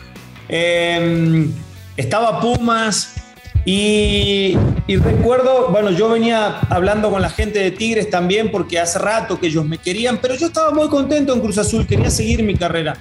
em, 0.48 1.52
estaba 1.98 2.40
Pumas. 2.40 3.16
Y, 3.66 4.58
y, 4.88 4.98
recuerdo, 4.98 5.70
bueno, 5.70 5.90
yo 5.92 6.10
venía 6.10 6.60
hablando 6.70 7.10
con 7.10 7.22
la 7.22 7.30
gente 7.30 7.60
de 7.60 7.72
Tigres 7.72 8.10
también 8.10 8.52
porque 8.52 8.78
hace 8.78 9.00
rato 9.00 9.40
que 9.40 9.48
ellos 9.48 9.66
me 9.66 9.78
querían, 9.78 10.18
pero 10.18 10.36
yo 10.36 10.48
estaba 10.48 10.72
muy 10.72 10.90
contento 10.90 11.34
en 11.34 11.40
Cruz 11.40 11.58
Azul, 11.58 11.88
quería 11.88 12.10
seguir 12.10 12.44
mi 12.44 12.56
carrera. 12.56 12.98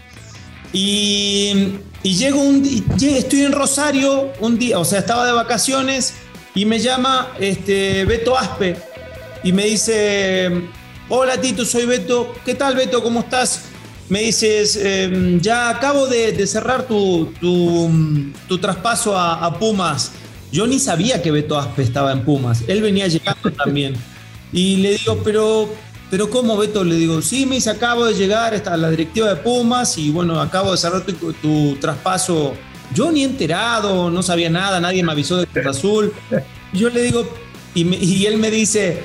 Y, 0.72 1.78
llego 2.02 2.40
un 2.40 2.64
estoy 3.00 3.42
en 3.42 3.52
Rosario 3.52 4.32
un 4.40 4.58
día, 4.58 4.78
o 4.78 4.84
sea, 4.84 5.00
estaba 5.00 5.26
de 5.26 5.32
vacaciones 5.32 6.14
y 6.54 6.64
me 6.64 6.78
llama 6.78 7.28
este, 7.38 8.04
Beto 8.04 8.36
Aspe 8.36 8.76
y 9.44 9.52
me 9.52 9.64
dice, 9.66 10.50
hola 11.08 11.40
Tito, 11.40 11.64
soy 11.64 11.86
Beto, 11.86 12.34
¿qué 12.44 12.54
tal 12.54 12.74
Beto? 12.74 13.02
¿Cómo 13.02 13.20
estás? 13.20 13.66
Me 14.08 14.20
dices, 14.22 14.76
em, 14.76 15.40
ya 15.40 15.70
acabo 15.70 16.06
de, 16.06 16.46
cerrar 16.46 16.86
tu, 16.86 17.32
tu, 17.40 18.58
traspaso 18.58 19.16
a, 19.16 19.44
a, 19.44 19.58
Pumas. 19.58 20.12
Yo 20.50 20.66
ni 20.66 20.78
sabía 20.78 21.22
que 21.22 21.30
Beto 21.30 21.58
Aspe 21.58 21.82
estaba 21.82 22.12
en 22.12 22.24
Pumas, 22.24 22.64
él 22.66 22.82
venía 22.82 23.06
llegando 23.08 23.50
también. 23.52 23.94
Y 24.52 24.76
le 24.76 24.98
digo, 24.98 25.20
pero, 25.24 25.72
pero 26.12 26.28
¿cómo 26.28 26.58
Beto? 26.58 26.84
Le 26.84 26.96
digo, 26.96 27.22
sí, 27.22 27.46
me 27.46 27.54
dice, 27.54 27.70
acabo 27.70 28.04
de 28.04 28.12
llegar 28.12 28.62
a 28.66 28.76
la 28.76 28.90
directiva 28.90 29.30
de 29.30 29.36
Pumas 29.36 29.96
y 29.96 30.10
bueno, 30.10 30.38
acabo 30.42 30.70
de 30.72 30.76
cerrar 30.76 31.06
tu, 31.06 31.74
traspaso. 31.80 32.52
Yo 32.92 33.10
ni 33.10 33.24
enterado, 33.24 34.10
no 34.10 34.22
sabía 34.22 34.50
nada, 34.50 34.78
nadie 34.78 35.02
me 35.02 35.10
avisó 35.10 35.38
de 35.38 35.46
Cruz 35.46 35.66
Azul. 35.68 36.12
Yo 36.74 36.90
le 36.90 37.00
digo, 37.00 37.26
y, 37.74 37.94
y 37.94 38.26
él 38.26 38.36
me 38.36 38.50
dice, 38.50 39.00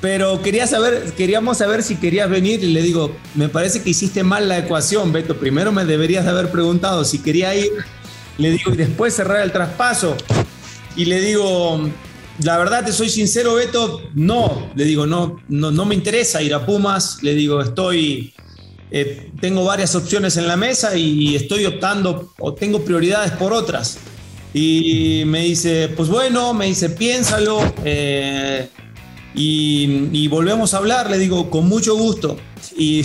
pero 0.00 0.40
quería 0.42 0.68
saber, 0.68 1.12
queríamos 1.16 1.58
saber 1.58 1.82
si 1.82 1.96
querías 1.96 2.30
venir 2.30 2.62
y 2.62 2.68
le 2.68 2.82
digo, 2.82 3.16
me 3.34 3.48
parece 3.48 3.82
que 3.82 3.90
hiciste 3.90 4.22
mal 4.22 4.48
la 4.48 4.58
ecuación, 4.58 5.10
Beto. 5.10 5.38
Primero 5.38 5.72
me 5.72 5.84
deberías 5.84 6.24
de 6.24 6.30
haber 6.30 6.52
preguntado 6.52 7.04
si 7.04 7.18
quería 7.18 7.52
ir. 7.56 7.72
Le 8.38 8.52
digo, 8.52 8.72
y 8.72 8.76
después 8.76 9.12
cerrar 9.12 9.40
el 9.40 9.50
traspaso. 9.50 10.16
Y 10.94 11.06
le 11.06 11.20
digo, 11.20 11.80
la 12.44 12.58
verdad, 12.58 12.84
te 12.84 12.92
soy 12.92 13.08
sincero, 13.08 13.54
Beto, 13.54 14.02
no, 14.14 14.70
le 14.74 14.84
digo, 14.84 15.06
no, 15.06 15.40
no, 15.48 15.70
no 15.70 15.84
me 15.84 15.94
interesa 15.94 16.42
ir 16.42 16.54
a 16.54 16.64
Pumas, 16.64 17.18
le 17.22 17.34
digo, 17.34 17.60
estoy, 17.60 18.34
eh, 18.90 19.30
tengo 19.40 19.64
varias 19.64 19.94
opciones 19.94 20.36
en 20.36 20.46
la 20.46 20.56
mesa 20.56 20.96
y 20.96 21.36
estoy 21.36 21.66
optando 21.66 22.32
o 22.38 22.54
tengo 22.54 22.84
prioridades 22.84 23.32
por 23.32 23.52
otras. 23.52 23.98
Y 24.54 25.22
me 25.26 25.44
dice, 25.44 25.88
pues 25.96 26.08
bueno, 26.08 26.52
me 26.52 26.66
dice, 26.66 26.90
piénsalo 26.90 27.60
eh, 27.84 28.68
y, 29.34 30.28
volvemos 30.28 30.74
a 30.74 30.78
hablar, 30.78 31.10
le 31.10 31.18
digo, 31.18 31.48
con 31.48 31.66
mucho 31.68 31.96
gusto. 31.96 32.36
Y 32.76 33.02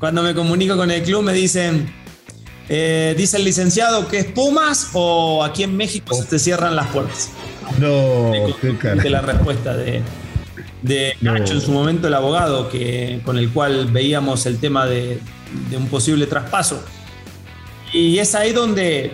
cuando 0.00 0.22
me 0.22 0.34
comunico 0.34 0.76
con 0.76 0.90
el 0.90 1.02
club 1.02 1.22
me 1.22 1.32
dicen, 1.32 1.92
eh, 2.68 3.14
dice 3.16 3.36
el 3.36 3.44
licenciado 3.44 4.08
que 4.08 4.18
es 4.18 4.24
Pumas 4.26 4.88
o 4.92 5.44
aquí 5.44 5.62
en 5.62 5.76
México 5.76 6.14
se 6.14 6.24
te 6.24 6.38
cierran 6.38 6.74
las 6.74 6.88
puertas. 6.88 7.30
No, 7.78 8.32
qué 8.60 8.76
cara. 8.76 9.02
la 9.04 9.20
respuesta 9.20 9.76
de, 9.76 10.02
de 10.82 11.14
Nacho 11.20 11.54
en 11.54 11.60
su 11.60 11.70
momento, 11.72 12.08
el 12.08 12.14
abogado, 12.14 12.68
que, 12.68 13.20
con 13.24 13.38
el 13.38 13.50
cual 13.50 13.86
veíamos 13.90 14.46
el 14.46 14.58
tema 14.58 14.86
de, 14.86 15.20
un 15.76 15.86
posible 15.88 16.26
traspaso. 16.26 16.82
Y 17.92 18.18
es 18.18 18.34
ahí 18.34 18.52
donde 18.52 19.12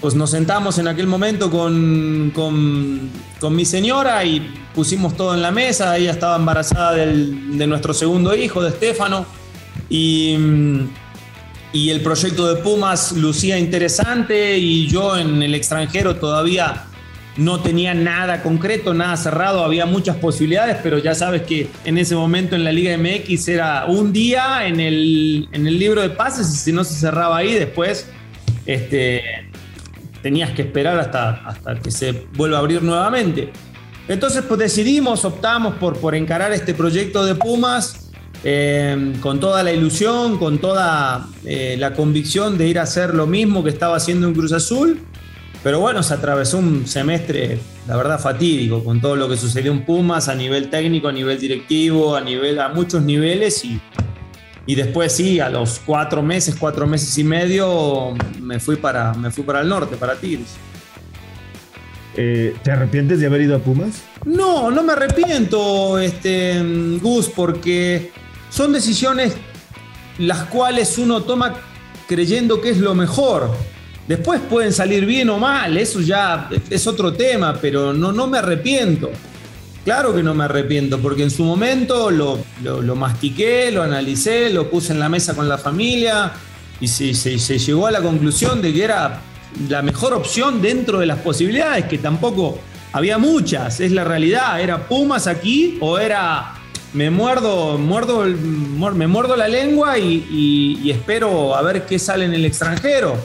pues, 0.00 0.14
nos 0.14 0.30
sentamos 0.30 0.78
en 0.78 0.88
aquel 0.88 1.06
momento 1.06 1.50
con, 1.50 2.32
con, 2.34 3.54
mi 3.54 3.64
señora 3.64 4.24
y 4.24 4.40
pusimos 4.74 5.16
todo 5.16 5.34
en 5.34 5.42
la 5.42 5.50
mesa. 5.50 5.96
Ella 5.96 6.12
estaba 6.12 6.36
embarazada 6.36 6.94
de 6.94 7.66
nuestro 7.66 7.94
segundo 7.94 8.34
hijo, 8.34 8.62
de 8.62 8.68
Estefano. 8.68 9.26
Y, 9.88 10.36
y 11.72 11.90
el 11.90 12.00
proyecto 12.00 12.46
de 12.52 12.62
Pumas 12.62 13.12
lucía 13.12 13.58
interesante 13.58 14.58
y 14.58 14.86
yo 14.88 15.16
en 15.16 15.42
el 15.42 15.54
extranjero 15.54 16.16
todavía 16.16 16.86
no 17.40 17.60
tenía 17.60 17.94
nada 17.94 18.42
concreto, 18.42 18.92
nada 18.92 19.16
cerrado, 19.16 19.64
había 19.64 19.86
muchas 19.86 20.16
posibilidades, 20.16 20.76
pero 20.82 20.98
ya 20.98 21.14
sabes 21.14 21.42
que 21.42 21.70
en 21.86 21.96
ese 21.96 22.14
momento 22.14 22.54
en 22.54 22.64
la 22.64 22.70
Liga 22.70 22.96
MX 22.98 23.48
era 23.48 23.86
un 23.86 24.12
día 24.12 24.66
en 24.66 24.78
el, 24.78 25.48
en 25.50 25.66
el 25.66 25.78
libro 25.78 26.02
de 26.02 26.10
pases 26.10 26.52
y 26.52 26.56
si 26.56 26.70
no 26.70 26.84
se 26.84 26.94
cerraba 26.94 27.38
ahí, 27.38 27.54
después 27.54 28.06
este, 28.66 29.22
tenías 30.22 30.50
que 30.50 30.62
esperar 30.62 30.98
hasta, 30.98 31.30
hasta 31.46 31.76
que 31.76 31.90
se 31.90 32.26
vuelva 32.34 32.58
a 32.58 32.60
abrir 32.60 32.82
nuevamente. 32.82 33.50
Entonces 34.06 34.44
pues 34.46 34.60
decidimos, 34.60 35.24
optamos 35.24 35.76
por, 35.76 35.96
por 35.96 36.14
encarar 36.14 36.52
este 36.52 36.74
proyecto 36.74 37.24
de 37.24 37.36
Pumas 37.36 38.10
eh, 38.44 39.14
con 39.20 39.40
toda 39.40 39.62
la 39.62 39.72
ilusión, 39.72 40.36
con 40.36 40.58
toda 40.58 41.26
eh, 41.46 41.76
la 41.78 41.94
convicción 41.94 42.58
de 42.58 42.68
ir 42.68 42.78
a 42.78 42.82
hacer 42.82 43.14
lo 43.14 43.26
mismo 43.26 43.64
que 43.64 43.70
estaba 43.70 43.96
haciendo 43.96 44.28
en 44.28 44.34
Cruz 44.34 44.52
Azul 44.52 45.00
pero 45.62 45.80
bueno, 45.80 46.02
se 46.02 46.14
atravesó 46.14 46.58
un 46.58 46.86
semestre, 46.86 47.58
la 47.86 47.96
verdad, 47.96 48.18
fatídico, 48.18 48.82
con 48.82 49.00
todo 49.00 49.16
lo 49.16 49.28
que 49.28 49.36
sucedió 49.36 49.72
en 49.72 49.84
Pumas 49.84 50.28
a 50.28 50.34
nivel 50.34 50.70
técnico, 50.70 51.08
a 51.08 51.12
nivel 51.12 51.38
directivo, 51.38 52.16
a, 52.16 52.20
nivel, 52.20 52.58
a 52.60 52.70
muchos 52.70 53.02
niveles. 53.02 53.64
Y, 53.64 53.80
y 54.64 54.74
después 54.74 55.12
sí, 55.12 55.38
a 55.38 55.50
los 55.50 55.80
cuatro 55.84 56.22
meses, 56.22 56.56
cuatro 56.58 56.86
meses 56.86 57.16
y 57.18 57.24
medio, 57.24 58.14
me 58.40 58.58
fui 58.58 58.76
para, 58.76 59.12
me 59.14 59.30
fui 59.30 59.44
para 59.44 59.60
el 59.60 59.68
norte, 59.68 59.96
para 59.96 60.14
Tigres. 60.14 60.56
Eh, 62.16 62.56
¿Te 62.62 62.72
arrepientes 62.72 63.20
de 63.20 63.26
haber 63.26 63.42
ido 63.42 63.56
a 63.56 63.58
Pumas? 63.58 64.02
No, 64.24 64.70
no 64.70 64.82
me 64.82 64.92
arrepiento, 64.92 65.98
este, 65.98 66.98
Gus, 67.00 67.28
porque 67.28 68.12
son 68.48 68.72
decisiones 68.72 69.34
las 70.18 70.44
cuales 70.44 70.98
uno 70.98 71.22
toma 71.22 71.54
creyendo 72.08 72.60
que 72.60 72.70
es 72.70 72.78
lo 72.78 72.94
mejor. 72.94 73.50
Después 74.10 74.40
pueden 74.40 74.72
salir 74.72 75.06
bien 75.06 75.30
o 75.30 75.38
mal, 75.38 75.76
eso 75.76 76.00
ya 76.00 76.48
es 76.68 76.84
otro 76.88 77.12
tema, 77.12 77.56
pero 77.62 77.92
no, 77.92 78.10
no 78.10 78.26
me 78.26 78.38
arrepiento. 78.38 79.08
Claro 79.84 80.12
que 80.12 80.20
no 80.20 80.34
me 80.34 80.46
arrepiento, 80.46 80.98
porque 80.98 81.22
en 81.22 81.30
su 81.30 81.44
momento 81.44 82.10
lo, 82.10 82.40
lo, 82.60 82.96
mastiqué, 82.96 83.70
lo 83.70 83.84
analicé, 83.84 84.50
lo 84.50 84.68
puse 84.68 84.92
en 84.94 84.98
la 84.98 85.08
mesa 85.08 85.36
con 85.36 85.48
la 85.48 85.58
familia 85.58 86.32
y 86.80 86.88
se, 86.88 87.14
se, 87.14 87.58
llegó 87.60 87.86
a 87.86 87.92
la 87.92 88.02
conclusión 88.02 88.60
de 88.60 88.72
que 88.72 88.82
era 88.82 89.20
la 89.68 89.80
mejor 89.80 90.14
opción 90.14 90.60
dentro 90.60 90.98
de 90.98 91.06
las 91.06 91.20
posibilidades, 91.20 91.84
que 91.84 91.98
tampoco 91.98 92.58
había 92.92 93.16
muchas, 93.16 93.78
es 93.78 93.92
la 93.92 94.02
realidad, 94.02 94.60
era 94.60 94.88
Pumas 94.88 95.28
aquí 95.28 95.78
o 95.80 96.00
era 96.00 96.54
me 96.94 97.10
muerdo, 97.10 97.78
muerdo, 97.78 98.24
me 98.24 99.06
muerdo 99.06 99.36
la 99.36 99.46
lengua 99.46 100.00
y, 100.00 100.80
y 100.82 100.90
espero 100.90 101.54
a 101.54 101.62
ver 101.62 101.86
qué 101.86 101.96
sale 102.00 102.24
en 102.24 102.34
el 102.34 102.44
extranjero 102.44 103.16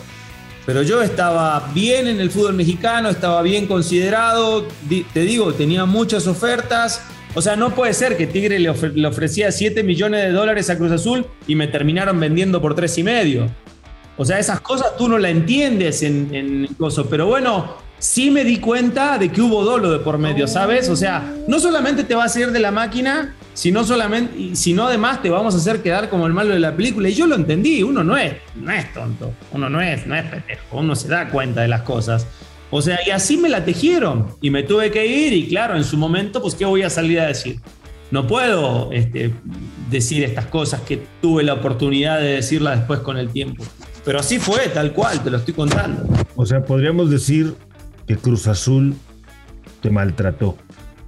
pero 0.66 0.82
yo 0.82 1.02
estaba 1.02 1.72
bien 1.74 2.08
en 2.08 2.20
el 2.20 2.32
fútbol 2.32 2.54
mexicano, 2.54 3.10
estaba 3.10 3.42
bien 3.42 3.68
considerado, 3.68 4.66
te 5.14 5.20
digo, 5.22 5.54
tenía 5.54 5.86
muchas 5.86 6.26
ofertas. 6.28 7.02
O 7.36 7.42
sea, 7.42 7.56
no 7.56 7.76
puede 7.76 7.94
ser 7.94 8.18
que 8.18 8.28
Tigre 8.28 8.60
le, 8.60 8.70
ofrecía 8.70 9.52
7 9.52 9.84
millones 9.84 10.24
de 10.24 10.32
dólares 10.32 10.70
a 10.70 10.78
Cruz 10.78 10.92
Azul 10.92 11.26
y 11.48 11.56
me 11.56 11.68
terminaron 11.68 12.20
vendiendo 12.20 12.62
por 12.62 12.74
3 12.74 12.98
y 12.98 13.04
medio. 13.04 13.52
O 14.18 14.26
sea, 14.26 14.40
esas 14.40 14.62
cosas 14.62 14.96
tú 14.98 15.10
no 15.10 15.18
las 15.18 15.32
entiendes 15.32 16.02
en, 16.02 16.34
en 16.34 16.68
Coso. 16.78 17.08
Pero 17.10 17.28
bueno, 17.28 17.76
sí 18.00 18.32
me 18.32 18.44
di 18.44 18.58
cuenta 18.58 19.18
de 19.18 19.30
que 19.30 19.42
hubo 19.42 19.64
dolo 19.64 19.92
de 19.92 20.00
por 20.00 20.18
medio, 20.18 20.48
¿sabes? 20.48 20.90
O 20.90 20.96
sea, 20.96 21.36
no 21.48 21.60
solamente 21.60 22.06
te 22.06 22.16
vas 22.16 22.36
a 22.36 22.40
ir 22.40 22.52
de 22.52 22.60
la 22.60 22.72
máquina, 22.72 23.36
sino 23.56 23.86
solamente, 23.86 24.56
sino 24.56 24.86
además 24.86 25.22
te 25.22 25.30
vamos 25.30 25.56
a 25.56 25.58
hacer 25.58 25.82
quedar 25.82 26.10
como 26.10 26.28
el 26.28 26.34
malo 26.34 26.54
de 26.54 26.60
la 26.60 26.76
película. 26.76 27.10
Y 27.10 27.14
yo 27.14 27.26
lo 27.26 27.36
entendí, 27.36 27.82
uno 27.82 28.04
no 28.04 28.16
es, 28.18 28.34
no 28.54 28.72
es 28.72 28.94
tonto, 28.94 29.34
uno 29.52 29.70
no 29.70 29.82
es, 29.82 30.06
no 30.06 30.14
es 30.14 30.26
pendejo, 30.26 30.78
uno 30.78 30.96
se 30.96 31.08
da 31.08 31.30
cuenta 31.30 31.62
de 31.62 31.70
las 31.70 31.82
cosas. 31.82 32.28
O 32.70 32.82
sea, 32.82 33.00
y 33.08 33.12
así 33.12 33.38
me 33.38 33.48
la 33.48 33.64
tejieron 33.64 34.28
y 34.42 34.50
me 34.50 34.64
tuve 34.64 34.92
que 34.92 35.08
ir 35.08 35.32
y 35.34 35.48
claro, 35.48 35.78
en 35.78 35.86
su 35.86 35.98
momento, 35.98 36.42
pues, 36.42 36.54
¿qué 36.54 36.66
voy 36.66 36.84
a 36.84 36.90
salir 36.90 37.20
a 37.22 37.28
decir? 37.28 37.60
No 38.12 38.28
puedo 38.28 38.92
este, 38.92 39.34
decir 39.90 40.24
estas 40.24 40.46
cosas 40.48 40.82
que 40.82 41.02
tuve 41.22 41.44
la 41.44 41.54
oportunidad 41.54 42.20
de 42.20 42.34
decirlas 42.34 42.80
después 42.80 43.00
con 43.00 43.18
el 43.18 43.30
tiempo. 43.30 43.64
Pero 44.04 44.20
así 44.20 44.38
fue, 44.38 44.68
tal 44.68 44.92
cual, 44.92 45.24
te 45.24 45.32
lo 45.32 45.38
estoy 45.38 45.54
contando. 45.54 46.06
O 46.36 46.46
sea, 46.46 46.64
podríamos 46.64 47.10
decir 47.10 47.56
que 48.06 48.18
Cruz 48.18 48.48
Azul 48.48 48.96
te 49.82 49.90
maltrató 49.90 50.58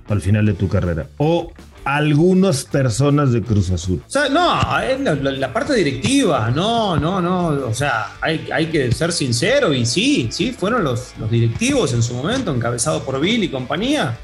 al 0.07 0.21
final 0.21 0.45
de 0.45 0.53
tu 0.53 0.67
carrera. 0.67 1.07
O 1.17 1.51
algunas 1.96 2.65
personas 2.65 3.32
de 3.32 3.41
Cruz 3.41 3.70
Azul. 3.70 4.03
No, 4.29 4.60
la, 4.60 5.53
parte 5.53 5.74
directiva, 5.74 6.51
no, 6.51 6.98
no, 6.98 7.22
no. 7.22 7.48
O 7.65 7.74
sea, 7.74 8.17
hay, 8.20 8.65
que 8.70 8.91
ser 8.91 9.13
sincero 9.13 9.74
y 9.74 9.86
sí, 9.86 10.27
sí, 10.29 10.51
fueron 10.51 10.84
los, 10.84 11.13
los 11.17 11.32
directivos 11.32 11.94
en 11.94 12.03
su 12.03 12.13
momento, 12.13 12.53
encabezados 12.53 13.03
por 13.03 13.22
Bill 13.22 13.46
y 13.46 13.50
compañía. 13.50 14.17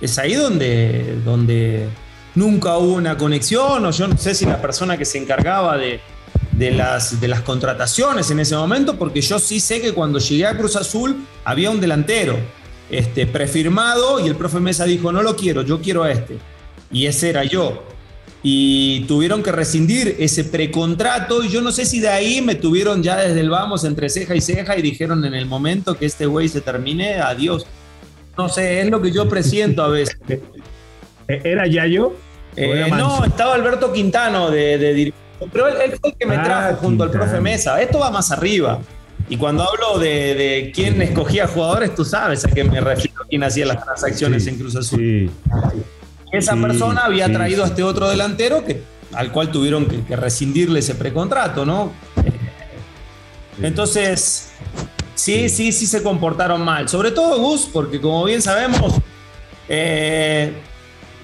Es 0.00 0.18
ahí 0.18 0.34
donde, 0.34 1.20
donde 1.24 1.88
nunca 2.34 2.76
hubo 2.76 2.94
una 2.94 3.16
conexión, 3.16 3.86
o 3.86 3.92
yo 3.92 4.08
no 4.08 4.18
sé 4.18 4.34
si 4.34 4.44
la 4.44 4.60
persona 4.60 4.98
que 4.98 5.04
se 5.04 5.18
encargaba 5.18 5.76
de, 5.76 6.00
de 6.50 6.72
las, 6.72 7.20
de 7.20 7.28
las 7.28 7.42
contrataciones 7.42 8.32
en 8.32 8.40
ese 8.40 8.56
momento, 8.56 8.98
porque 8.98 9.20
yo 9.20 9.38
sí 9.38 9.60
sé 9.60 9.80
que 9.80 9.92
cuando 9.92 10.18
llegué 10.18 10.46
a 10.46 10.58
Cruz 10.58 10.74
Azul 10.74 11.24
había 11.44 11.70
un 11.70 11.80
delantero 11.80 12.36
este, 12.90 13.28
prefirmado 13.28 14.18
y 14.18 14.26
el 14.26 14.34
profe 14.34 14.58
Mesa 14.58 14.84
dijo, 14.86 15.12
no 15.12 15.22
lo 15.22 15.36
quiero, 15.36 15.62
yo 15.62 15.80
quiero 15.80 16.02
a 16.02 16.10
este. 16.10 16.36
Y 16.90 17.06
ese 17.06 17.30
era 17.30 17.44
yo. 17.44 17.82
Y 18.42 19.00
tuvieron 19.08 19.42
que 19.42 19.50
rescindir 19.50 20.16
ese 20.20 20.44
precontrato 20.44 21.42
y 21.42 21.48
yo 21.48 21.60
no 21.62 21.72
sé 21.72 21.84
si 21.84 21.98
de 21.98 22.08
ahí 22.08 22.40
me 22.42 22.54
tuvieron 22.54 23.02
ya 23.02 23.16
desde 23.16 23.40
el 23.40 23.50
vamos 23.50 23.84
entre 23.84 24.08
ceja 24.08 24.36
y 24.36 24.40
ceja 24.40 24.76
y 24.76 24.82
dijeron 24.82 25.24
en 25.24 25.34
el 25.34 25.46
momento 25.46 25.96
que 25.96 26.06
este 26.06 26.26
güey 26.26 26.48
se 26.48 26.60
termine, 26.60 27.14
adiós. 27.14 27.66
No 28.38 28.48
sé, 28.48 28.82
es 28.82 28.90
lo 28.90 29.02
que 29.02 29.10
yo 29.10 29.28
presiento 29.28 29.82
a 29.82 29.88
veces. 29.88 30.18
¿Era 31.28 31.66
Yayo? 31.66 32.14
Eh, 32.54 32.86
no, 32.90 33.24
estaba 33.24 33.54
Alberto 33.54 33.92
Quintano 33.92 34.50
de, 34.50 34.78
de 34.78 35.12
Pero 35.52 35.68
él, 35.68 35.92
fue 36.00 36.10
el 36.10 36.16
que 36.16 36.26
me 36.26 36.36
Ah, 36.36 36.44
trajo 36.44 36.76
junto 36.76 37.02
al 37.02 37.10
profe 37.10 37.40
Mesa. 37.40 37.80
Esto 37.82 37.98
va 37.98 38.10
más 38.10 38.30
arriba. 38.30 38.78
Y 39.28 39.36
cuando 39.36 39.64
hablo 39.68 39.98
de, 39.98 40.34
de 40.34 40.72
quién 40.74 41.02
escogía 41.02 41.48
jugadores, 41.48 41.94
tú 41.94 42.04
sabes 42.04 42.44
a 42.44 42.48
qué 42.48 42.62
me 42.62 42.80
refiero, 42.80 43.22
quién 43.28 43.42
hacía 43.42 43.66
las 43.66 43.82
transacciones 43.84 44.44
Sí, 44.44 44.50
en 44.50 44.58
Cruz 44.58 44.76
Azul. 44.76 45.00
Sí, 45.00 45.30
Esa 46.32 46.54
Sí, 46.54 46.60
persona 46.60 47.02
había 47.04 47.26
sí, 47.26 47.32
traído 47.32 47.64
a 47.64 47.68
este 47.68 47.82
otro 47.82 48.08
delantero 48.08 48.64
que, 48.64 48.82
al 49.12 49.30
cual 49.32 49.50
tuvieron 49.52 49.86
que, 49.86 50.04
que 50.04 50.16
rescindirle 50.16 50.80
ese 50.80 50.94
precontrato, 50.94 51.64
¿no? 51.64 51.92
Entonces, 53.62 54.50
sí, 55.14 55.48
sí, 55.48 55.72
sí 55.72 55.86
se 55.86 56.02
comportaron 56.02 56.62
mal. 56.62 56.88
Sobre 56.88 57.10
todo 57.10 57.38
Gus, 57.40 57.68
porque 57.72 58.00
como 58.00 58.24
bien 58.24 58.42
sabemos, 58.42 58.94
eh, 59.68 60.52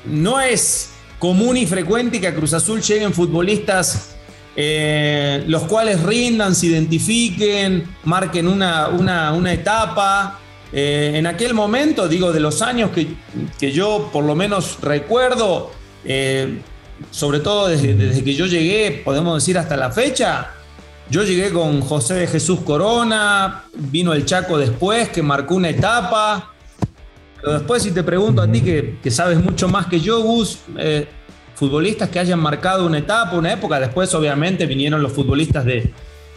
no 0.06 0.40
es 0.40 0.90
común 1.18 1.56
y 1.56 1.66
frecuente 1.66 2.21
que 2.21 2.28
a 2.28 2.35
Cruz 2.35 2.52
Azul 2.54 2.80
lleguen 2.80 3.12
futbolistas 3.12 4.09
eh, 4.54 5.44
los 5.47 5.62
cuales 5.62 6.02
rindan, 6.02 6.54
se 6.54 6.66
identifiquen, 6.66 7.85
marquen 8.04 8.47
una, 8.49 8.88
una- 8.88 9.32
una 9.32 9.52
etapa. 9.52 10.38
Eh, 10.73 11.12
en 11.14 11.26
aquel 11.26 11.52
momento, 11.52 12.09
digo, 12.09 12.33
de 12.33 12.41
los 12.41 12.62
años 12.62 12.91
que, 12.91 13.14
que 13.59 13.73
yo 13.73 14.09
por 14.12 14.25
lo 14.25 14.35
menos 14.35 14.79
recuerdo, 14.81 15.71
eh, 16.05 16.61
sobre 17.11 17.41
todo 17.41 17.69
desde, 17.69 17.95
desde 17.95 18.25
que 18.25 18.35
yo 18.35 18.47
llegué, 18.47 19.02
podemos 19.05 19.35
decir 19.43 19.59
hasta 19.59 19.76
la 19.76 19.91
fecha, 19.91 20.52
yo 21.11 21.25
llegué 21.25 21.50
con 21.50 21.83
José 21.83 22.14
de 22.14 22.26
Jesús 22.26 22.61
Corona, 22.61 23.64
vino 23.75 24.14
el 24.14 24.25
Chaco 24.25 24.57
después, 24.57 25.11
que 25.11 25.23
marcó 25.23 25.57
una 25.57 25.69
etapa. 25.69 26.55
Pero 27.41 27.52
después, 27.55 27.83
si 27.83 27.91
te 27.91 28.02
pregunto 28.02 28.41
a 28.41 28.50
ti, 28.50 28.62
que, 28.62 28.99
que 29.02 29.11
sabes 29.11 29.38
mucho 29.38 29.69
más 29.69 29.87
que 29.88 30.00
yo, 30.00 30.23
Gus, 30.23 30.61
eh, 30.79 31.07
futbolistas 31.55 32.09
que 32.09 32.19
hayan 32.19 32.41
marcado 32.41 32.87
una 32.87 32.99
etapa, 32.99 33.37
una 33.37 33.52
época, 33.52 33.79
después 33.79 34.14
obviamente 34.14 34.64
vinieron 34.64 35.02
los 35.02 35.12
futbolistas 35.12 35.67
de, 35.67 35.93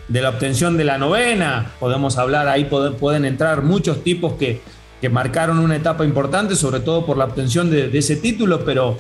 de 0.07 0.21
la 0.21 0.29
obtención 0.29 0.77
de 0.77 0.83
la 0.83 0.97
novena, 0.97 1.71
podemos 1.79 2.17
hablar 2.17 2.47
ahí, 2.47 2.65
pueden, 2.65 3.25
entrar 3.25 3.63
muchos 3.63 4.03
tipos 4.03 4.33
que, 4.33 4.61
que 5.01 5.09
marcaron 5.09 5.59
una 5.59 5.75
etapa 5.75 6.05
importante, 6.05 6.55
sobre 6.55 6.79
todo 6.79 7.05
por 7.05 7.17
la 7.17 7.25
obtención 7.25 7.69
de, 7.71 7.95
ese 7.97 8.15
título, 8.15 8.63
pero, 8.63 8.97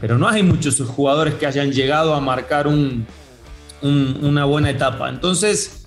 pero 0.00 0.18
no 0.18 0.28
hay 0.28 0.42
muchos 0.42 0.80
jugadores 0.80 1.34
que 1.34 1.46
hayan 1.46 1.72
llegado 1.72 2.14
a 2.14 2.20
marcar 2.20 2.66
un, 2.68 3.06
un- 3.82 4.18
una 4.22 4.44
buena 4.44 4.70
etapa. 4.70 5.08
Entonces, 5.08 5.86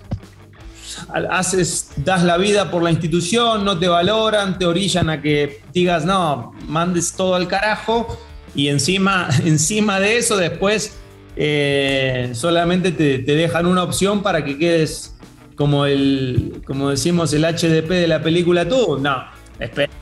haces, 1.30 1.90
das 1.96 2.22
la 2.22 2.36
vida 2.36 2.70
por 2.70 2.82
la 2.82 2.90
institución, 2.90 3.64
no 3.64 3.78
te 3.78 3.88
valoran, 3.88 4.58
te 4.58 4.66
orillan 4.66 5.10
a 5.10 5.20
que 5.22 5.62
digas, 5.72 6.04
no, 6.04 6.52
mandes 6.66 7.12
todo 7.14 7.34
al 7.34 7.48
carajo 7.48 8.18
y 8.54 8.68
encima, 8.68 9.28
encima 9.44 10.00
de 10.00 10.18
eso 10.18 10.36
después 10.36 10.98
eh, 11.36 12.30
solamente 12.32 12.92
te, 12.92 13.18
dejan 13.18 13.66
una 13.66 13.82
opción 13.82 14.22
para 14.22 14.44
que 14.44 14.58
quedes 14.58 15.16
como 15.54 15.86
el, 15.86 16.62
como 16.66 16.90
decimos, 16.90 17.32
el 17.32 17.44
HDP 17.44 17.88
de 17.88 18.08
la 18.08 18.22
película 18.22 18.66
tú. 18.68 18.98
No, 18.98 19.24
espera. 19.58 19.92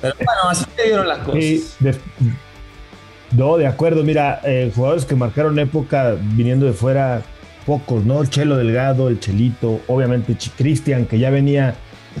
Pero 0.00 0.14
bueno, 0.16 0.40
así 0.48 0.64
te 0.76 0.84
dieron 0.84 1.08
las 1.08 1.18
cosas. 1.18 1.76
De- 1.80 1.98
no, 3.32 3.56
de 3.56 3.66
acuerdo. 3.66 4.02
Mira, 4.02 4.40
eh, 4.44 4.72
jugadores 4.74 5.04
que 5.04 5.14
marcaron 5.14 5.58
época 5.58 6.16
viniendo 6.20 6.66
de 6.66 6.72
fuera, 6.72 7.22
pocos, 7.66 8.04
¿no? 8.04 8.22
El 8.22 8.30
Chelo 8.30 8.56
Delgado, 8.56 9.08
el 9.08 9.20
Chelito, 9.20 9.80
obviamente 9.88 10.36
Cristian, 10.56 11.06
que 11.06 11.18
ya 11.18 11.30
venía 11.30 11.74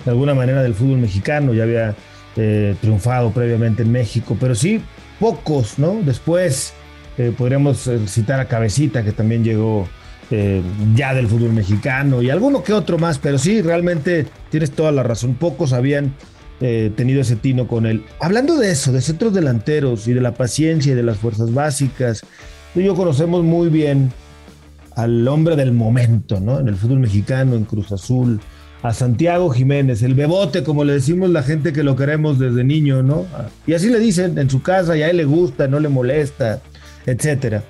de 0.04 0.10
alguna 0.10 0.34
manera 0.34 0.62
del 0.62 0.74
fútbol 0.74 0.98
mexicano, 0.98 1.54
ya 1.54 1.62
había 1.62 1.94
eh, 2.36 2.74
triunfado 2.80 3.30
previamente 3.30 3.82
en 3.82 3.92
México, 3.92 4.36
pero 4.38 4.54
sí, 4.54 4.82
pocos, 5.18 5.78
¿no? 5.78 6.00
Después 6.02 6.74
eh, 7.18 7.32
podríamos 7.36 7.86
eh, 7.86 8.00
citar 8.06 8.40
a 8.40 8.46
Cabecita, 8.46 9.02
que 9.02 9.12
también 9.12 9.42
llegó 9.42 9.88
eh, 10.30 10.62
ya 10.94 11.14
del 11.14 11.28
fútbol 11.28 11.52
mexicano, 11.52 12.22
y 12.22 12.30
alguno 12.30 12.62
que 12.62 12.72
otro 12.72 12.98
más, 12.98 13.18
pero 13.18 13.38
sí, 13.38 13.62
realmente 13.62 14.26
tienes 14.50 14.70
toda 14.72 14.92
la 14.92 15.02
razón. 15.02 15.34
Pocos 15.34 15.72
habían 15.72 16.14
tenido 16.58 17.20
ese 17.20 17.36
tino 17.36 17.68
con 17.68 17.84
él. 17.84 18.06
Hablando 18.18 18.56
de 18.56 18.70
eso, 18.70 18.90
de 18.90 19.02
centros 19.02 19.34
delanteros 19.34 20.08
y 20.08 20.14
de 20.14 20.22
la 20.22 20.32
paciencia 20.32 20.92
y 20.92 20.94
de 20.94 21.02
las 21.02 21.18
fuerzas 21.18 21.52
básicas, 21.52 22.22
tú 22.72 22.80
y 22.80 22.84
yo 22.84 22.94
conocemos 22.94 23.44
muy 23.44 23.68
bien 23.68 24.10
al 24.94 25.28
hombre 25.28 25.54
del 25.54 25.72
momento, 25.72 26.40
¿no? 26.40 26.58
En 26.58 26.68
el 26.68 26.76
fútbol 26.76 27.00
mexicano, 27.00 27.56
en 27.56 27.64
Cruz 27.64 27.92
Azul, 27.92 28.40
a 28.82 28.92
Santiago 28.94 29.50
Jiménez, 29.50 30.02
el 30.02 30.14
bebote, 30.14 30.62
como 30.62 30.84
le 30.84 30.94
decimos 30.94 31.30
la 31.30 31.42
gente 31.42 31.72
que 31.72 31.82
lo 31.82 31.96
queremos 31.96 32.38
desde 32.38 32.64
niño, 32.64 33.02
¿no? 33.02 33.26
Y 33.66 33.74
así 33.74 33.90
le 33.90 33.98
dicen 33.98 34.38
en 34.38 34.48
su 34.48 34.62
casa, 34.62 34.96
y 34.96 35.02
a 35.02 35.10
él 35.10 35.18
le 35.18 35.24
gusta, 35.24 35.68
no 35.68 35.80
le 35.80 35.88
molesta, 35.88 36.60
etcétera. 37.06 37.62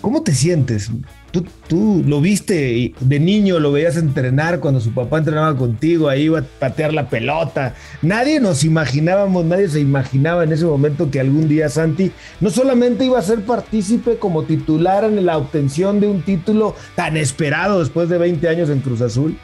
¿Cómo 0.00 0.22
te 0.22 0.32
sientes? 0.32 0.90
Tú, 1.30 1.44
tú 1.68 2.02
lo 2.06 2.20
viste 2.22 2.94
de 2.98 3.20
niño, 3.20 3.60
lo 3.60 3.70
veías 3.70 3.96
entrenar 3.98 4.58
cuando 4.58 4.80
su 4.80 4.92
papá 4.92 5.18
entrenaba 5.18 5.54
contigo, 5.56 6.08
ahí 6.08 6.22
iba 6.22 6.40
a 6.40 6.44
patear 6.58 6.94
la 6.94 7.10
pelota. 7.10 7.74
Nadie 8.00 8.40
nos 8.40 8.64
imaginábamos, 8.64 9.44
nadie 9.44 9.68
se 9.68 9.78
imaginaba 9.78 10.44
en 10.44 10.52
ese 10.52 10.64
momento 10.64 11.10
que 11.10 11.20
algún 11.20 11.48
día 11.48 11.68
Santi 11.68 12.12
no 12.40 12.48
solamente 12.48 13.04
iba 13.04 13.18
a 13.18 13.22
ser 13.22 13.44
partícipe 13.44 14.16
como 14.16 14.44
titular 14.44 15.04
en 15.04 15.24
la 15.26 15.36
obtención 15.36 16.00
de 16.00 16.08
un 16.08 16.22
título 16.22 16.74
tan 16.96 17.18
esperado 17.18 17.80
después 17.80 18.08
de 18.08 18.16
20 18.16 18.48
años 18.48 18.70
en 18.70 18.80
Cruz 18.80 19.02
Azul, 19.02 19.36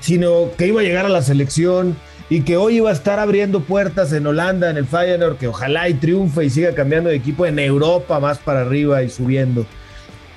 sino 0.00 0.50
que 0.58 0.66
iba 0.66 0.82
a 0.82 0.84
llegar 0.84 1.06
a 1.06 1.08
la 1.10 1.22
selección 1.22 1.96
y 2.30 2.42
que 2.42 2.56
hoy 2.56 2.76
iba 2.76 2.90
a 2.90 2.92
estar 2.92 3.18
abriendo 3.18 3.60
puertas 3.60 4.12
en 4.12 4.26
Holanda, 4.26 4.70
en 4.70 4.76
el 4.76 4.86
Feyenoord, 4.86 5.36
que 5.36 5.48
ojalá 5.48 5.88
y 5.88 5.94
triunfe 5.94 6.44
y 6.44 6.50
siga 6.50 6.74
cambiando 6.74 7.10
de 7.10 7.16
equipo 7.16 7.44
en 7.46 7.58
Europa 7.58 8.18
más 8.20 8.38
para 8.38 8.62
arriba 8.62 9.02
y 9.02 9.10
subiendo. 9.10 9.66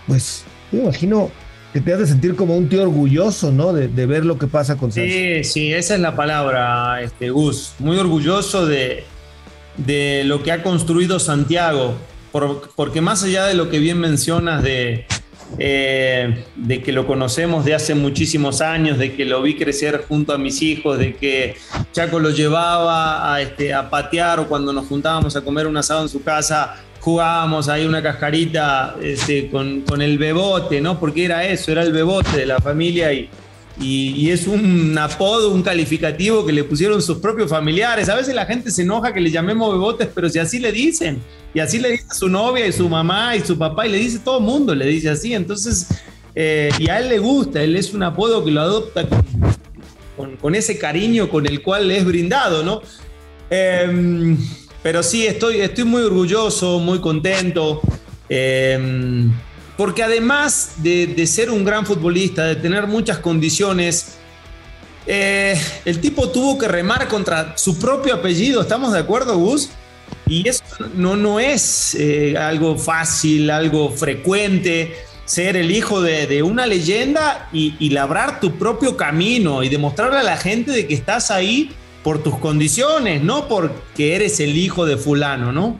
Pues 0.07 0.43
yo 0.71 0.79
imagino 0.81 1.31
que 1.73 1.81
te 1.81 1.93
has 1.93 1.99
de 1.99 2.07
sentir 2.07 2.35
como 2.35 2.55
un 2.57 2.69
tío 2.69 2.81
orgulloso, 2.83 3.51
¿no? 3.51 3.73
De, 3.73 3.87
ver 4.05 4.25
lo 4.25 4.37
que 4.37 4.47
pasa 4.47 4.75
con 4.77 4.91
Santos. 4.91 5.11
Sí, 5.11 5.43
sí, 5.43 5.73
esa 5.73 5.95
es 5.95 5.99
la 6.01 6.15
palabra, 6.15 7.01
este, 7.01 7.29
Gus. 7.29 7.73
Muy 7.79 7.97
orgulloso 7.97 8.65
de, 8.65 9.03
de 9.77 10.23
lo 10.25 10.41
que 10.43 10.51
ha 10.51 10.63
construido 10.63 11.19
Santiago, 11.19 11.95
por- 12.31 12.71
porque 12.75 13.01
más 13.01 13.23
allá 13.23 13.45
de 13.45 13.55
lo 13.55 13.69
que 13.69 13.79
bien 13.79 13.99
mencionas 13.99 14.63
de, 14.63 15.05
eh, 15.57 16.43
de 16.55 16.81
que 16.81 16.91
lo 16.91 17.07
conocemos 17.07 17.63
de 17.63 17.73
hace 17.73 17.95
muchísimos 17.95 18.61
años, 18.61 18.97
de 18.97 19.13
que 19.13 19.25
lo 19.25 19.41
vi 19.41 19.55
crecer 19.55 20.03
junto 20.07 20.33
a 20.33 20.37
mis 20.37 20.61
hijos, 20.61 20.99
de 20.99 21.15
que 21.15 21.55
Chaco 21.93 22.19
lo 22.19 22.31
llevaba 22.31 23.33
a, 23.33 23.41
este, 23.41 23.71
patear 23.89 24.39
o 24.39 24.47
cuando 24.47 24.73
nos 24.73 24.87
juntábamos 24.87 25.35
a 25.35 25.41
comer 25.41 25.67
un 25.67 25.77
asado 25.77 26.01
en 26.01 26.09
su 26.09 26.23
casa, 26.23 26.75
jugábamos 26.99 27.69
ahí 27.69 27.85
una 27.85 28.01
cascarita 28.01 28.95
este, 29.01 29.49
con, 29.49 29.81
con 29.81 30.01
el 30.01 30.17
bebote, 30.17 30.81
¿no? 30.81 30.99
Porque 30.99 31.25
era 31.25 31.45
eso, 31.45 31.71
era 31.71 31.83
el 31.83 31.93
bebote 31.93 32.35
de 32.35 32.45
la 32.45 32.59
familia 32.59 33.13
y, 33.13 33.29
y, 33.79 34.09
y 34.11 34.31
es 34.31 34.47
un 34.47 34.97
apodo, 34.97 35.51
un 35.51 35.61
calificativo 35.61 36.45
que 36.45 36.51
le 36.51 36.63
pusieron 36.63 37.01
sus 37.01 37.19
propios 37.19 37.49
familiares. 37.49 38.09
A 38.09 38.15
veces 38.15 38.35
la 38.35 38.45
gente 38.45 38.71
se 38.71 38.81
enoja 38.81 39.13
que 39.13 39.21
le 39.21 39.31
llamemos 39.31 39.71
bebotes, 39.71 40.09
pero 40.13 40.29
si 40.29 40.39
así 40.39 40.59
le 40.59 40.71
dicen, 40.71 41.21
y 41.55 41.59
así 41.59 41.79
le 41.79 41.91
dice 41.91 42.05
su 42.13 42.29
novia 42.29 42.67
y 42.67 42.71
su 42.71 42.87
mamá 42.87 43.35
y 43.35 43.39
su 43.39 43.57
papá, 43.57 43.87
y 43.87 43.91
le 43.91 43.97
dice 43.97 44.19
todo 44.19 44.37
el 44.37 44.43
mundo, 44.43 44.75
le 44.75 44.85
dice 44.85 45.09
así. 45.09 45.33
Entonces, 45.33 45.87
eh, 46.35 46.69
y 46.77 46.89
a 46.89 46.99
él 46.99 47.09
le 47.09 47.17
gusta, 47.17 47.63
él 47.63 47.75
es 47.75 47.93
un 47.93 48.03
apodo 48.03 48.43
que 48.43 48.51
lo 48.51 48.61
adopta 48.61 49.07
con, 49.07 49.25
con, 50.17 50.37
con 50.37 50.53
ese 50.53 50.77
cariño 50.77 51.29
con 51.29 51.47
el 51.47 51.63
cual 51.63 51.87
le 51.87 51.97
es 51.97 52.05
brindado, 52.05 52.61
¿no? 52.61 52.81
Eh, 53.49 54.35
pero 54.83 55.01
sí, 55.01 55.25
estoy, 55.25 55.61
estoy 55.61 55.85
muy 55.85 56.03
orgulloso, 56.03 56.79
muy 56.79 56.99
contento. 56.99 57.81
Eh, 58.29 59.27
porque 59.77 60.03
además 60.03 60.73
de, 60.77 61.07
de, 61.07 61.27
ser 61.27 61.49
un 61.49 61.63
gran 61.63 61.85
futbolista, 61.85 62.45
de 62.45 62.55
tener 62.55 62.87
muchas 62.87 63.17
condiciones, 63.19 64.15
eh, 65.07 65.59
el 65.85 65.99
tipo 65.99 66.29
tuvo 66.29 66.57
que 66.57 66.67
remar 66.67 67.07
contra 67.07 67.57
su 67.57 67.77
propio 67.77 68.13
apellido. 68.13 68.61
¿Estamos 68.61 68.93
de 68.93 68.99
acuerdo, 68.99 69.37
Gus? 69.37 69.69
Y 70.27 70.47
eso 70.47 70.63
no, 70.95 71.15
no 71.15 71.39
es 71.39 71.95
eh, 71.95 72.35
algo 72.37 72.77
fácil, 72.77 73.49
algo 73.51 73.91
frecuente, 73.91 74.95
ser 75.25 75.57
el 75.57 75.71
hijo 75.71 76.01
de, 76.01 76.43
una 76.43 76.65
leyenda 76.65 77.49
y, 77.51 77.89
labrar 77.89 78.39
tu 78.39 78.57
propio 78.57 78.97
camino 78.97 79.63
y 79.63 79.69
demostrarle 79.69 80.19
a 80.19 80.23
la 80.23 80.37
gente 80.37 80.71
de 80.71 80.87
que 80.87 80.93
estás 80.93 81.31
ahí 81.31 81.71
por 82.03 82.21
tus 82.21 82.37
condiciones, 82.37 83.23
no 83.23 83.47
porque 83.47 84.15
eres 84.15 84.39
el 84.39 84.55
hijo 84.55 84.85
de 84.85 84.97
fulano, 84.97 85.51
¿no? 85.51 85.79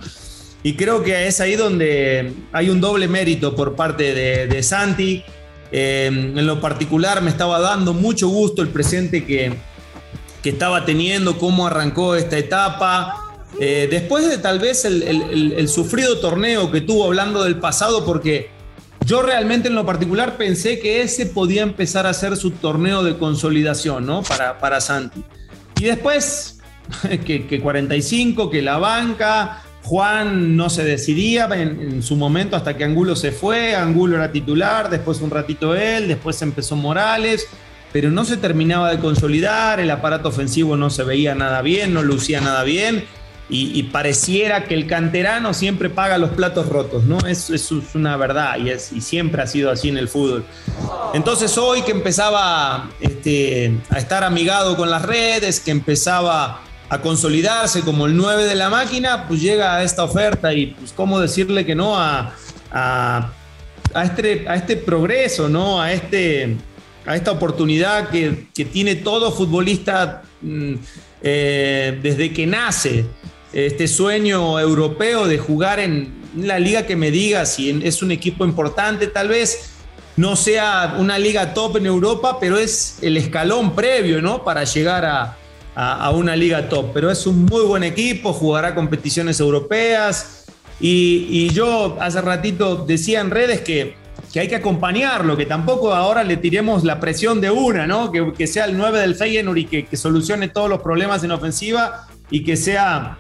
Y 0.64 0.74
creo 0.74 1.04
que 1.04 1.28
es 1.28 1.40
ahí 1.42 1.56
donde 1.56 2.34
hay 2.52 2.72
un 2.72 2.82
doble 2.82 3.08
mérito 3.08 3.56
por 3.56 3.76
parte 3.76 4.16
de, 4.16 4.48
de 4.48 4.64
Santi. 4.64 5.24
Eh, 5.72 6.08
en 6.08 6.46
lo 6.48 6.60
particular 6.60 7.22
me 7.22 7.30
estaba 7.30 7.60
dando 7.60 7.94
mucho 7.94 8.30
gusto 8.30 8.64
el 8.64 8.70
presente 8.70 9.26
que, 9.26 9.54
que 10.42 10.50
estaba 10.50 10.84
teniendo, 10.84 11.38
cómo 11.38 11.68
arrancó 11.68 12.16
esta 12.16 12.40
etapa. 12.40 13.25
Eh, 13.60 13.88
después 13.90 14.30
de 14.30 14.38
tal 14.38 14.60
vez 14.60 14.86
el, 14.86 15.68
sufrido 15.70 16.20
torneo 16.20 16.72
que 16.72 16.82
tuvo 16.82 17.06
hablando 17.06 17.44
del 17.44 17.58
pasado, 17.58 18.06
porque 18.06 18.50
yo 19.06 19.22
realmente 19.22 19.68
en 19.68 19.76
lo 19.76 19.86
particular 19.86 20.38
pensé 20.38 20.80
que 20.80 21.02
ese 21.02 21.26
podía 21.26 21.64
empezar 21.64 22.08
a 22.08 22.14
ser 22.14 22.38
su 22.38 22.52
torneo 22.52 23.04
de 23.04 23.18
consolidación, 23.18 24.06
¿no? 24.06 24.24
Para, 24.24 24.60
para 24.60 24.82
Santi. 24.82 25.24
Y 25.80 25.86
después, 25.86 26.60
que, 27.26 27.48
que 27.48 27.62
45, 27.62 28.50
que 28.50 28.62
la 28.62 28.78
banca, 28.78 29.64
Juan 29.86 30.58
no 30.58 30.72
se 30.72 30.84
decidía 30.84 31.48
en, 31.54 32.02
su 32.02 32.16
momento 32.16 32.56
hasta 32.56 32.76
que 32.76 32.84
Angulo 32.84 33.16
se 33.16 33.32
fue, 33.32 33.76
Angulo 33.76 34.16
era 34.16 34.32
titular, 34.32 34.90
después 34.90 35.22
un 35.22 35.30
ratito 35.30 35.76
él, 35.76 36.08
después 36.08 36.42
empezó 36.42 36.76
Morales, 36.76 37.48
pero 37.94 38.10
no 38.10 38.26
se 38.26 38.38
terminaba 38.38 38.90
de 38.90 38.98
consolidar, 38.98 39.80
el 39.80 39.92
aparato 39.92 40.30
ofensivo 40.30 40.76
no 40.76 40.90
se 40.90 41.04
veía 41.04 41.36
nada 41.36 41.62
bien, 41.62 41.94
no 41.94 42.02
lucía 42.02 42.42
nada 42.42 42.64
bien. 42.64 43.06
Y, 43.48 43.84
pareciera 43.84 44.64
que 44.64 44.74
el 44.74 44.88
canterano 44.88 45.54
siempre 45.54 45.92
paga 45.92 46.18
los 46.18 46.32
platos 46.32 46.68
rotos, 46.68 47.04
¿no? 47.04 47.20
Eso, 47.28 47.54
es 47.54 47.72
una 47.94 48.18
verdad 48.18 48.58
y, 48.58 48.72
y 48.72 49.02
siempre 49.02 49.44
ha 49.44 49.48
sido 49.48 49.70
así 49.70 49.90
en 49.90 49.98
el 49.98 50.08
fútbol. 50.08 50.44
Entonces 51.14 51.56
hoy 51.58 51.84
que 51.84 51.92
empezaba 51.92 52.90
este, 53.00 53.78
a 53.90 54.00
estar 54.00 54.24
amigado 54.24 54.76
con 54.76 54.90
las 54.90 55.04
redes, 55.04 55.60
que 55.60 55.70
empezaba 55.70 56.62
a 56.90 57.02
consolidarse 57.02 57.82
como 57.82 58.06
el 58.06 58.16
9 58.16 58.46
de 58.46 58.56
la 58.56 58.70
máquina, 58.70 59.28
pues 59.28 59.42
llega 59.42 59.76
a 59.76 59.84
esta 59.84 60.04
oferta 60.04 60.54
y 60.54 60.68
pues 60.68 60.92
cómo 60.92 61.20
decirle 61.20 61.66
que 61.66 61.76
no 61.76 61.98
a, 61.98 62.34
a, 62.72 63.32
este, 64.04 64.48
a 64.48 64.56
este 64.56 64.78
progreso, 64.78 65.50
¿no? 65.50 65.82
A, 65.82 65.92
este, 65.92 66.58
a 67.06 67.16
esta 67.16 67.32
oportunidad 67.32 68.10
que, 68.10 68.48
tiene 68.72 68.96
todo 68.96 69.32
futbolista 69.32 70.24
mm, 70.42 70.74
eh, 71.22 72.00
desde 72.02 72.34
que 72.34 72.46
nace 72.46 73.06
este 73.56 73.88
sueño 73.88 74.60
europeo 74.60 75.28
de 75.28 75.38
jugar 75.38 75.80
en 75.80 76.14
la 76.36 76.60
liga 76.60 76.86
que 76.86 76.98
me 76.98 77.10
diga 77.10 77.46
si 77.46 77.70
es 77.84 78.04
un 78.04 78.12
equipo 78.12 78.44
importante, 78.44 79.08
tal 79.08 79.30
vez 79.30 79.72
no 80.18 80.36
sea 80.36 80.96
una 81.00 81.18
liga 81.18 81.54
top 81.54 81.78
en 81.78 81.86
Europa, 81.86 82.38
pero 82.40 82.58
es 82.58 83.00
el 83.02 83.16
escalón 83.16 83.74
previo, 83.74 84.22
¿no? 84.22 84.44
Para 84.44 84.66
llegar 84.66 85.06
a, 85.06 85.38
una 86.12 86.36
liga 86.38 86.70
top. 86.70 86.92
Pero 86.94 87.12
es 87.12 87.28
un 87.28 87.46
muy 87.46 87.64
buen 87.64 87.84
equipo, 87.84 88.32
jugará 88.32 88.76
competiciones 88.76 89.40
europeas. 89.40 90.46
Y, 90.80 91.50
yo 91.50 91.98
hace 92.00 92.22
ratito 92.22 92.86
decía 92.86 93.20
en 93.22 93.30
redes 93.30 93.62
que, 93.62 93.96
que, 94.32 94.40
hay 94.42 94.48
que 94.48 94.56
acompañarlo, 94.56 95.36
que 95.36 95.46
tampoco 95.46 95.94
ahora 95.94 96.24
le 96.24 96.38
tiremos 96.38 96.84
la 96.86 97.00
presión 97.02 97.42
de 97.42 97.52
una, 97.52 97.88
¿no? 97.88 98.12
Que, 98.12 98.34
que 98.38 98.48
sea 98.48 98.66
el 98.66 98.78
9 98.78 99.00
del 99.00 99.16
Feyenoord 99.16 99.58
y 99.58 99.66
que, 99.66 99.86
que 99.86 99.98
solucione 99.98 100.48
todos 100.48 100.70
los 100.70 100.82
problemas 100.82 101.24
en 101.26 101.32
ofensiva 101.32 102.08
y 102.30 102.44
que 102.44 102.56
sea 102.56 103.18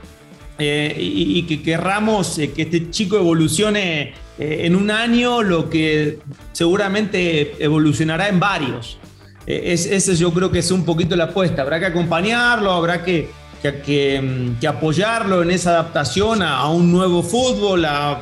eh, 0.58 0.96
y, 0.98 1.44
que 1.44 1.62
querramos 1.62 2.39
eh, 2.39 2.52
que 2.52 2.62
este 2.62 2.89
chico 2.89 3.18
evolucione 3.18 4.13
eh, 4.39 4.62
en 4.63 4.78
un 4.78 4.89
año 4.89 5.44
lo 5.44 5.70
que 5.70 6.20
seguramente 6.54 7.62
evolucionará 7.62 8.30
en 8.30 8.39
varios. 8.39 8.98
ese 9.46 10.15
yo 10.15 10.32
creo 10.34 10.52
que 10.52 10.60
es 10.60 10.72
un 10.72 10.86
poquito 10.86 11.15
la 11.18 11.26
apuesta. 11.26 11.62
Habrá 11.62 11.80
que 11.80 11.88
acompañarlo, 11.88 12.72
habrá 12.72 13.04
que, 13.04 13.30
que, 13.62 14.22
mm, 14.22 14.65
apoyarlo 14.65 15.44
en 15.44 15.52
esa 15.52 15.72
adaptación 15.72 16.41
a, 16.41 16.70
un 16.70 16.89
nuevo 16.89 17.22
fútbol, 17.22 17.84
a, 17.84 18.22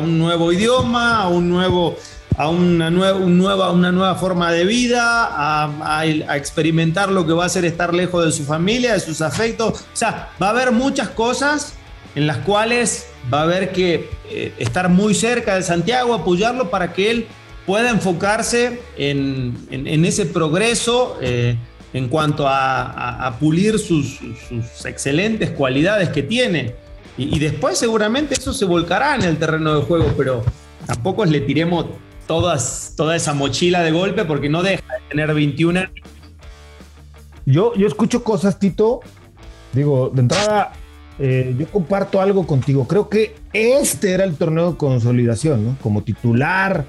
un 0.00 0.18
nuevo 0.18 0.52
idioma, 0.52 1.22
a 1.22 1.28
un 1.28 1.48
nuevo 1.48 1.96
a 2.36 2.48
una 2.48 2.90
nueva, 2.90 3.70
una 3.70 3.92
nueva 3.92 4.14
forma 4.14 4.52
de 4.52 4.64
vida, 4.64 5.28
a, 5.30 6.06
experimentar 6.36 7.10
lo 7.10 7.26
que 7.26 7.32
va 7.32 7.44
a 7.44 7.48
ser 7.48 7.64
estar 7.64 7.94
lejos 7.94 8.24
de 8.24 8.32
su 8.32 8.44
familia, 8.44 8.94
de 8.94 9.00
sus 9.00 9.20
afectos. 9.20 9.80
O 9.80 9.96
sea, 9.96 10.30
va 10.42 10.48
a 10.48 10.50
haber 10.50 10.72
muchas 10.72 11.10
cosas 11.10 11.74
en 12.14 12.26
las 12.26 12.38
cuales 12.38 13.06
va 13.32 13.40
a 13.40 13.42
haber 13.42 13.72
que 13.72 14.10
eh, 14.30 14.54
estar 14.58 14.88
muy 14.88 15.14
cerca 15.14 15.54
de 15.54 15.62
Santiago, 15.62 16.14
apoyarlo 16.14 16.70
para 16.70 16.92
que 16.92 17.10
él 17.10 17.26
pueda 17.66 17.90
enfocarse 17.90 18.80
en, 18.96 20.04
ese 20.04 20.26
progreso 20.26 21.18
eh, 21.20 21.56
en 21.92 22.08
cuanto 22.08 22.46
a, 22.48 23.36
pulir 23.38 23.78
sus, 23.78 24.18
excelentes 24.84 25.50
cualidades 25.50 26.08
que 26.08 26.22
tiene. 26.22 26.74
Y, 27.16 27.36
y 27.36 27.38
después 27.38 27.78
seguramente 27.78 28.34
eso 28.34 28.54
se 28.54 28.64
volcará 28.64 29.14
en 29.14 29.22
el 29.22 29.36
terreno 29.36 29.74
de 29.76 29.82
juego, 29.82 30.12
pero 30.16 30.42
tampoco 30.86 31.24
le 31.24 31.40
tiremos 31.40 31.86
todas, 32.26 32.94
toda 32.96 33.16
esa 33.16 33.34
mochila 33.34 33.82
de 33.82 33.90
golpe 33.90 34.24
porque 34.24 34.48
no 34.48 34.62
deja 34.62 34.82
de 34.82 35.08
tener 35.08 35.34
21 35.34 35.80
años. 35.80 35.92
Yo, 37.44 37.74
yo 37.74 37.86
escucho 37.86 38.22
cosas, 38.22 38.58
Tito. 38.58 39.00
Digo, 39.72 40.10
de 40.14 40.22
entrada, 40.22 40.72
eh, 41.18 41.54
yo 41.58 41.66
comparto 41.66 42.20
algo 42.20 42.46
contigo. 42.46 42.86
Creo 42.86 43.08
que 43.08 43.34
este 43.52 44.12
era 44.12 44.24
el 44.24 44.36
torneo 44.36 44.72
de 44.72 44.76
consolidación, 44.76 45.64
¿no? 45.64 45.76
Como 45.82 46.02
titular. 46.02 46.84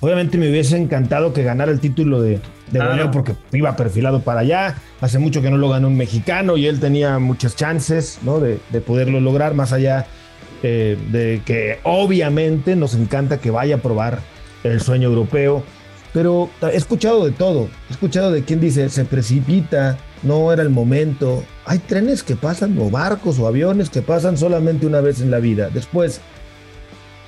Obviamente 0.00 0.36
me 0.36 0.50
hubiese 0.50 0.76
encantado 0.76 1.32
que 1.32 1.42
ganara 1.42 1.70
el 1.70 1.80
título 1.80 2.20
de, 2.20 2.40
de 2.70 3.08
porque 3.12 3.34
iba 3.52 3.74
perfilado 3.76 4.20
para 4.20 4.40
allá. 4.40 4.76
Hace 5.00 5.18
mucho 5.18 5.40
que 5.40 5.50
no 5.50 5.56
lo 5.56 5.70
ganó 5.70 5.88
un 5.88 5.96
mexicano 5.96 6.56
y 6.56 6.66
él 6.66 6.80
tenía 6.80 7.18
muchas 7.18 7.56
chances, 7.56 8.18
¿no? 8.22 8.40
De, 8.40 8.58
de 8.70 8.80
poderlo 8.80 9.20
lograr, 9.20 9.54
más 9.54 9.72
allá 9.72 10.06
eh, 10.66 10.96
de 11.10 11.42
que 11.44 11.78
obviamente 11.82 12.74
nos 12.74 12.94
encanta 12.94 13.38
que 13.38 13.50
vaya 13.50 13.74
a 13.74 13.78
probar 13.80 14.20
el 14.64 14.80
sueño 14.80 15.08
europeo. 15.08 15.62
Pero 16.12 16.48
he 16.62 16.76
escuchado 16.76 17.24
de 17.24 17.32
todo. 17.32 17.68
He 17.90 17.92
escuchado 17.92 18.30
de 18.30 18.44
quien 18.44 18.60
dice 18.60 18.88
se 18.88 19.04
precipita, 19.04 19.98
no 20.22 20.52
era 20.52 20.62
el 20.62 20.70
momento. 20.70 21.44
Hay 21.66 21.78
trenes 21.78 22.22
que 22.22 22.36
pasan, 22.36 22.78
o 22.78 22.88
barcos, 22.88 23.38
o 23.38 23.48
aviones 23.48 23.90
que 23.90 24.00
pasan 24.00 24.36
solamente 24.36 24.86
una 24.86 25.00
vez 25.00 25.20
en 25.20 25.32
la 25.32 25.40
vida. 25.40 25.70
Después, 25.70 26.20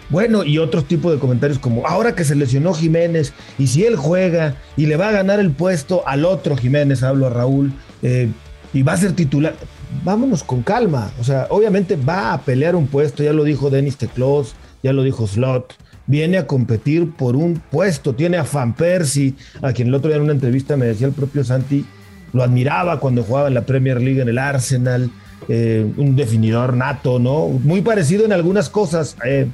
bueno, 0.08 0.44
y 0.44 0.58
otros 0.58 0.86
tipos 0.86 1.12
de 1.12 1.18
comentarios 1.18 1.58
como, 1.58 1.84
ahora 1.84 2.14
que 2.14 2.24
se 2.24 2.36
lesionó 2.36 2.74
Jiménez, 2.74 3.32
y 3.58 3.66
si 3.66 3.84
él 3.84 3.96
juega 3.96 4.54
y 4.76 4.86
le 4.86 4.96
va 4.96 5.08
a 5.08 5.12
ganar 5.12 5.40
el 5.40 5.50
puesto 5.50 6.06
al 6.06 6.24
otro 6.24 6.56
Jiménez, 6.56 7.02
hablo 7.02 7.26
a 7.26 7.30
Raúl, 7.30 7.72
eh, 8.02 8.28
y 8.72 8.82
va 8.82 8.92
a 8.92 8.98
ser 8.98 9.14
titular, 9.14 9.56
vámonos 10.04 10.44
con 10.44 10.62
calma. 10.62 11.10
O 11.18 11.24
sea, 11.24 11.48
obviamente 11.50 11.96
va 11.96 12.32
a 12.32 12.42
pelear 12.42 12.76
un 12.76 12.86
puesto, 12.86 13.24
ya 13.24 13.32
lo 13.32 13.42
dijo 13.42 13.68
Denis 13.68 13.96
Teclos, 13.96 14.54
ya 14.84 14.92
lo 14.92 15.02
dijo 15.02 15.26
Slot 15.26 15.74
viene 16.06 16.38
a 16.38 16.46
competir 16.46 17.12
por 17.12 17.36
un 17.36 17.60
puesto. 17.70 18.14
Tiene 18.14 18.36
a 18.36 18.44
Fan 18.44 18.74
Persie, 18.74 19.34
a 19.62 19.72
quien 19.72 19.88
el 19.88 19.94
otro 19.94 20.08
día 20.08 20.16
en 20.16 20.24
una 20.24 20.32
entrevista 20.32 20.76
me 20.76 20.86
decía 20.86 21.06
el 21.06 21.12
propio 21.12 21.44
Santi, 21.44 21.84
lo 22.32 22.42
admiraba 22.42 23.00
cuando 23.00 23.22
jugaba 23.22 23.48
en 23.48 23.54
la 23.54 23.62
Premier 23.62 24.00
League 24.00 24.20
en 24.20 24.28
el 24.28 24.38
Arsenal, 24.38 25.10
eh, 25.48 25.86
un 25.96 26.16
definidor 26.16 26.76
nato, 26.76 27.18
¿no? 27.18 27.48
Muy 27.48 27.80
parecido 27.82 28.24
en 28.24 28.32
algunas 28.32 28.68
cosas. 28.68 29.16
Eh, 29.24 29.48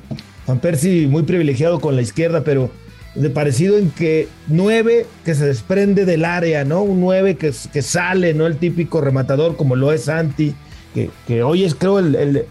Van 0.46 0.58
Persie 0.58 1.06
muy 1.06 1.22
privilegiado 1.22 1.80
con 1.80 1.94
la 1.96 2.02
izquierda, 2.02 2.42
pero 2.42 2.70
de 3.14 3.30
parecido 3.30 3.76
en 3.76 3.90
que 3.90 4.28
nueve 4.48 5.06
que 5.24 5.34
se 5.34 5.46
desprende 5.46 6.04
del 6.04 6.24
área, 6.24 6.64
¿no? 6.64 6.82
Un 6.82 7.00
nueve 7.00 7.36
que, 7.36 7.52
que 7.72 7.82
sale, 7.82 8.34
¿no? 8.34 8.46
El 8.46 8.56
típico 8.56 9.00
rematador 9.00 9.56
como 9.56 9.76
lo 9.76 9.92
es 9.92 10.04
Santi, 10.04 10.54
que, 10.94 11.42
hoy 11.42 11.64
es 11.64 11.74
creo 11.74 11.98
el 11.98 12.46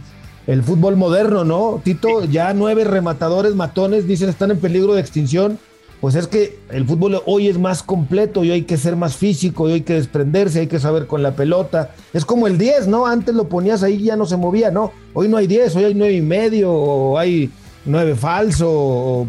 fútbol 0.64 0.98
moderno, 0.98 1.44
¿no? 1.44 1.82
Tito, 1.84 2.26
ya 2.26 2.54
nueve 2.54 2.84
rematadores 2.84 3.56
matones 3.56 4.08
dicen 4.08 4.30
están 4.30 4.52
en 4.52 4.60
peligro 4.60 4.94
de 4.94 5.02
extinción. 5.02 5.60
Pues 6.02 6.16
es 6.16 6.26
que 6.26 6.58
el 6.72 6.86
fútbol 6.86 7.22
hoy 7.28 7.48
es 7.48 7.60
más 7.60 7.84
completo 7.84 8.44
y 8.44 8.50
hay 8.50 8.64
que 8.64 8.78
ser 8.78 8.96
más 8.96 9.16
físico 9.16 9.70
y 9.70 9.74
hay 9.74 9.82
que 9.82 9.94
desprenderse, 9.94 10.62
hay 10.62 10.68
que 10.68 10.80
saber 10.80 11.06
con 11.06 11.22
la 11.22 11.36
pelota. 11.36 11.92
Es 12.12 12.26
como 12.26 12.48
el 12.48 12.58
10, 12.58 12.88
¿no? 12.88 13.06
Antes 13.06 13.36
lo 13.36 13.48
ponías 13.48 13.84
ahí 13.84 13.96
y 13.96 14.06
ya 14.06 14.16
no 14.16 14.26
se 14.26 14.36
movía, 14.36 14.72
¿no? 14.72 14.92
Hoy 15.14 15.28
no 15.28 15.38
hay 15.38 15.46
10, 15.46 15.76
hoy 15.76 15.84
hay 15.84 15.94
nueve 15.94 16.16
y 16.16 16.22
medio, 16.22 16.74
o 16.74 17.20
hay 17.20 17.52
nueve 17.86 18.16
falso, 18.16 19.28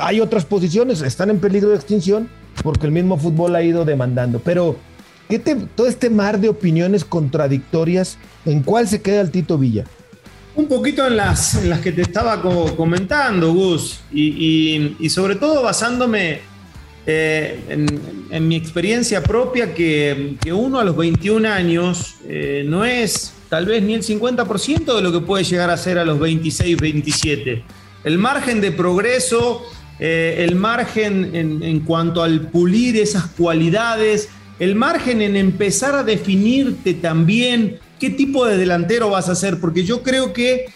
hay 0.00 0.20
otras 0.20 0.44
posiciones, 0.44 1.02
están 1.02 1.30
en 1.30 1.38
peligro 1.38 1.70
de 1.70 1.76
extinción 1.76 2.28
porque 2.62 2.86
el 2.86 2.92
mismo 2.92 3.16
fútbol 3.18 3.56
ha 3.56 3.62
ido 3.62 3.84
demandando. 3.84 4.40
Pero 4.40 4.76
¿qué 5.28 5.38
todo 5.38 5.86
este 5.86 6.10
mar 6.10 6.38
de 6.40 6.48
opiniones 6.48 7.04
contradictorias, 7.04 8.18
¿en 8.44 8.62
cuál 8.62 8.88
se 8.88 9.02
queda 9.02 9.20
el 9.20 9.30
Tito 9.30 9.58
Villa? 9.58 9.84
Un 10.56 10.68
poquito 10.68 11.04
en 11.04 11.16
las, 11.16 11.58
que 11.82 11.90
te 11.90 12.02
estaba 12.02 12.40
comentando, 12.40 13.52
Gus, 13.52 14.00
y, 14.12 15.08
sobre 15.08 15.34
todo 15.34 15.64
basándome 15.64 16.42
eh, 17.06 17.86
en, 18.30 18.48
mi 18.48 18.54
experiencia 18.54 19.20
propia, 19.20 19.74
que, 19.74 20.36
uno 20.52 20.78
a 20.78 20.84
los 20.84 20.96
21 20.96 21.48
años 21.48 22.16
eh, 22.28 22.64
no 22.66 22.84
es 22.84 23.34
tal 23.48 23.66
vez 23.66 23.82
ni 23.82 23.94
el 23.94 24.02
50% 24.02 24.94
de 24.94 25.02
lo 25.02 25.10
que 25.10 25.20
puede 25.20 25.42
llegar 25.42 25.70
a 25.70 25.76
ser 25.76 25.98
a 25.98 26.04
los 26.04 26.20
26, 26.20 26.76
27. 26.76 27.64
El 28.04 28.18
margen 28.18 28.60
de 28.60 28.70
progreso, 28.70 29.62
eh, 29.98 30.36
el 30.38 30.54
margen 30.54 31.34
en, 31.34 31.64
en 31.64 31.80
cuanto 31.80 32.22
al 32.22 32.42
pulir 32.42 32.96
esas 32.96 33.26
cualidades, 33.26 34.28
el 34.60 34.76
margen 34.76 35.20
en 35.20 35.34
empezar 35.34 35.96
a 35.96 36.04
definirte 36.04 36.94
también 36.94 37.80
qué 37.98 38.10
tipo 38.10 38.46
de 38.46 38.56
delantero 38.56 39.10
vas 39.10 39.28
a 39.28 39.34
ser, 39.34 39.60
porque 39.60 39.84
yo 39.84 40.02
creo 40.02 40.32
que 40.32 40.66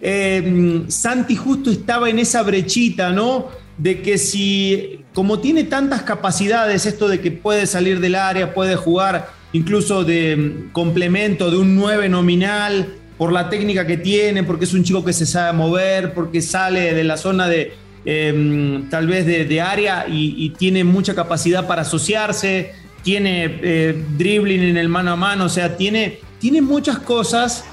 eh, 0.00 0.84
Santi 0.88 1.36
justo 1.36 1.70
estaba 1.70 2.10
en 2.10 2.18
esa 2.18 2.42
brechita, 2.42 3.10
¿no? 3.10 3.48
De 3.78 4.02
que 4.02 4.18
si, 4.18 5.00
como 5.14 5.40
tiene 5.40 5.64
tantas 5.64 6.02
capacidades, 6.02 6.86
esto 6.86 7.08
de 7.08 7.20
que 7.20 7.30
puede 7.30 7.66
salir 7.66 8.00
del 8.00 8.14
área, 8.14 8.54
puede 8.54 8.76
jugar 8.76 9.30
incluso 9.52 10.04
de 10.04 10.36
mm, 10.36 10.72
complemento 10.72 11.50
de 11.50 11.56
un 11.56 11.74
9 11.76 12.08
nominal, 12.08 13.00
por 13.16 13.32
la 13.32 13.48
técnica 13.48 13.86
que 13.86 13.96
tiene, 13.96 14.42
porque 14.42 14.64
es 14.64 14.74
un 14.74 14.82
chico 14.84 15.04
que 15.04 15.12
se 15.12 15.26
sabe 15.26 15.56
mover, 15.56 16.14
porque 16.14 16.42
sale 16.42 16.94
de 16.94 17.04
la 17.04 17.16
zona 17.16 17.48
de 17.48 17.72
em, 18.04 18.88
tal 18.90 19.06
vez 19.06 19.24
de, 19.24 19.60
área 19.60 20.06
y, 20.08 20.50
tiene 20.50 20.84
mucha 20.84 21.14
capacidad 21.14 21.66
para 21.66 21.82
asociarse, 21.82 22.72
tiene 23.02 23.58
eh, 23.62 24.04
dribbling 24.18 24.62
en 24.62 24.76
el 24.76 24.88
mano 24.88 25.12
a 25.12 25.16
mano, 25.16 25.44
o 25.44 25.48
sea, 25.48 25.76
tiene 25.76 26.18
tiene 26.44 26.60
muchas 26.60 26.98
cosas 26.98 27.64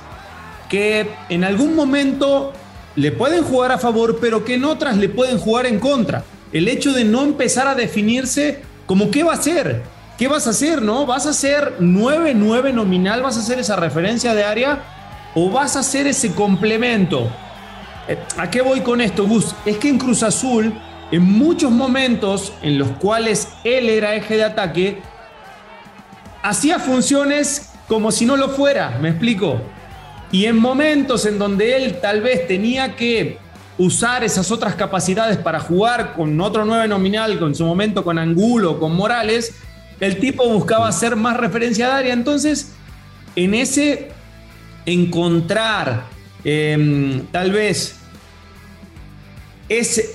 que 0.70 1.06
en 1.28 1.44
algún 1.44 1.76
momento 1.76 2.54
le 2.96 3.12
pueden 3.12 3.44
jugar 3.44 3.74
a 3.74 3.78
favor, 3.78 4.20
pero 4.22 4.46
que 4.46 4.54
en 4.54 4.64
otras 4.64 4.96
le 4.96 5.10
pueden 5.10 5.40
jugar 5.40 5.66
en 5.66 5.78
contra. 5.78 6.24
El 6.54 6.70
hecho 6.70 6.94
de 6.94 7.04
no 7.04 7.24
empezar 7.24 7.68
a 7.68 7.76
definirse 7.76 8.62
como 8.86 9.12
qué 9.12 9.24
va 9.24 9.34
a 9.34 9.42
ser, 9.42 9.84
qué 10.18 10.30
vas 10.30 10.48
a 10.48 10.52
hacer, 10.52 10.82
¿no? 10.82 11.06
¿Vas 11.06 11.26
a 11.26 11.34
ser 11.34 11.80
9-9 11.82 12.74
nominal? 12.74 13.22
¿Vas 13.22 13.36
a 13.36 13.42
hacer 13.42 13.60
esa 13.60 13.76
referencia 13.76 14.34
de 14.34 14.46
área? 14.46 14.82
¿O 15.36 15.50
vas 15.50 15.76
a 15.76 15.80
hacer 15.80 16.08
ese 16.08 16.32
complemento? 16.32 17.30
Eh, 18.08 18.18
¿A 18.38 18.50
qué 18.50 18.62
voy 18.62 18.80
con 18.80 19.02
esto, 19.02 19.28
Gus? 19.28 19.54
Es 19.66 19.80
que 19.80 19.90
en 19.90 19.98
Cruz 19.98 20.24
Azul, 20.24 20.74
en 21.12 21.24
muchos 21.24 21.72
momentos 21.72 22.54
en 22.62 22.80
los 22.80 22.88
cuales 22.92 23.50
él 23.66 23.90
era 23.90 24.16
eje 24.16 24.38
de 24.38 24.46
ataque, 24.46 25.02
hacía 26.42 26.80
funciones 26.80 27.71
como 27.92 28.10
si 28.10 28.26
no 28.26 28.38
lo 28.38 28.48
fuera, 28.48 28.98
¿me 29.02 29.10
explico? 29.10 29.60
Y 30.32 30.46
en 30.46 30.58
momentos 30.58 31.26
en 31.26 31.38
donde 31.38 31.76
él 31.76 31.98
tal 32.02 32.22
vez 32.22 32.48
tenía 32.48 32.96
que 32.96 33.38
usar 33.78 34.24
esas 34.24 34.50
otras 34.50 34.76
capacidades 34.76 35.36
para 35.36 35.60
jugar 35.60 36.14
con 36.14 36.40
otro 36.40 36.64
nueve 36.64 36.88
nominal, 36.88 37.38
con 37.38 37.54
su 37.54 37.66
momento 37.66 38.06
con 38.06 38.18
Angulo, 38.18 38.80
con 38.80 38.96
Morales, 38.96 39.56
el 40.00 40.20
tipo 40.22 40.48
buscaba 40.48 40.88
hacer 40.88 41.18
más 41.18 41.36
referencia 41.36 41.88
de 41.88 41.92
área. 41.92 42.14
Entonces, 42.14 42.72
en 43.36 43.56
ese 43.56 44.08
encontrar 44.86 46.06
em, 46.46 47.26
tal 47.30 47.52
vez 47.52 47.98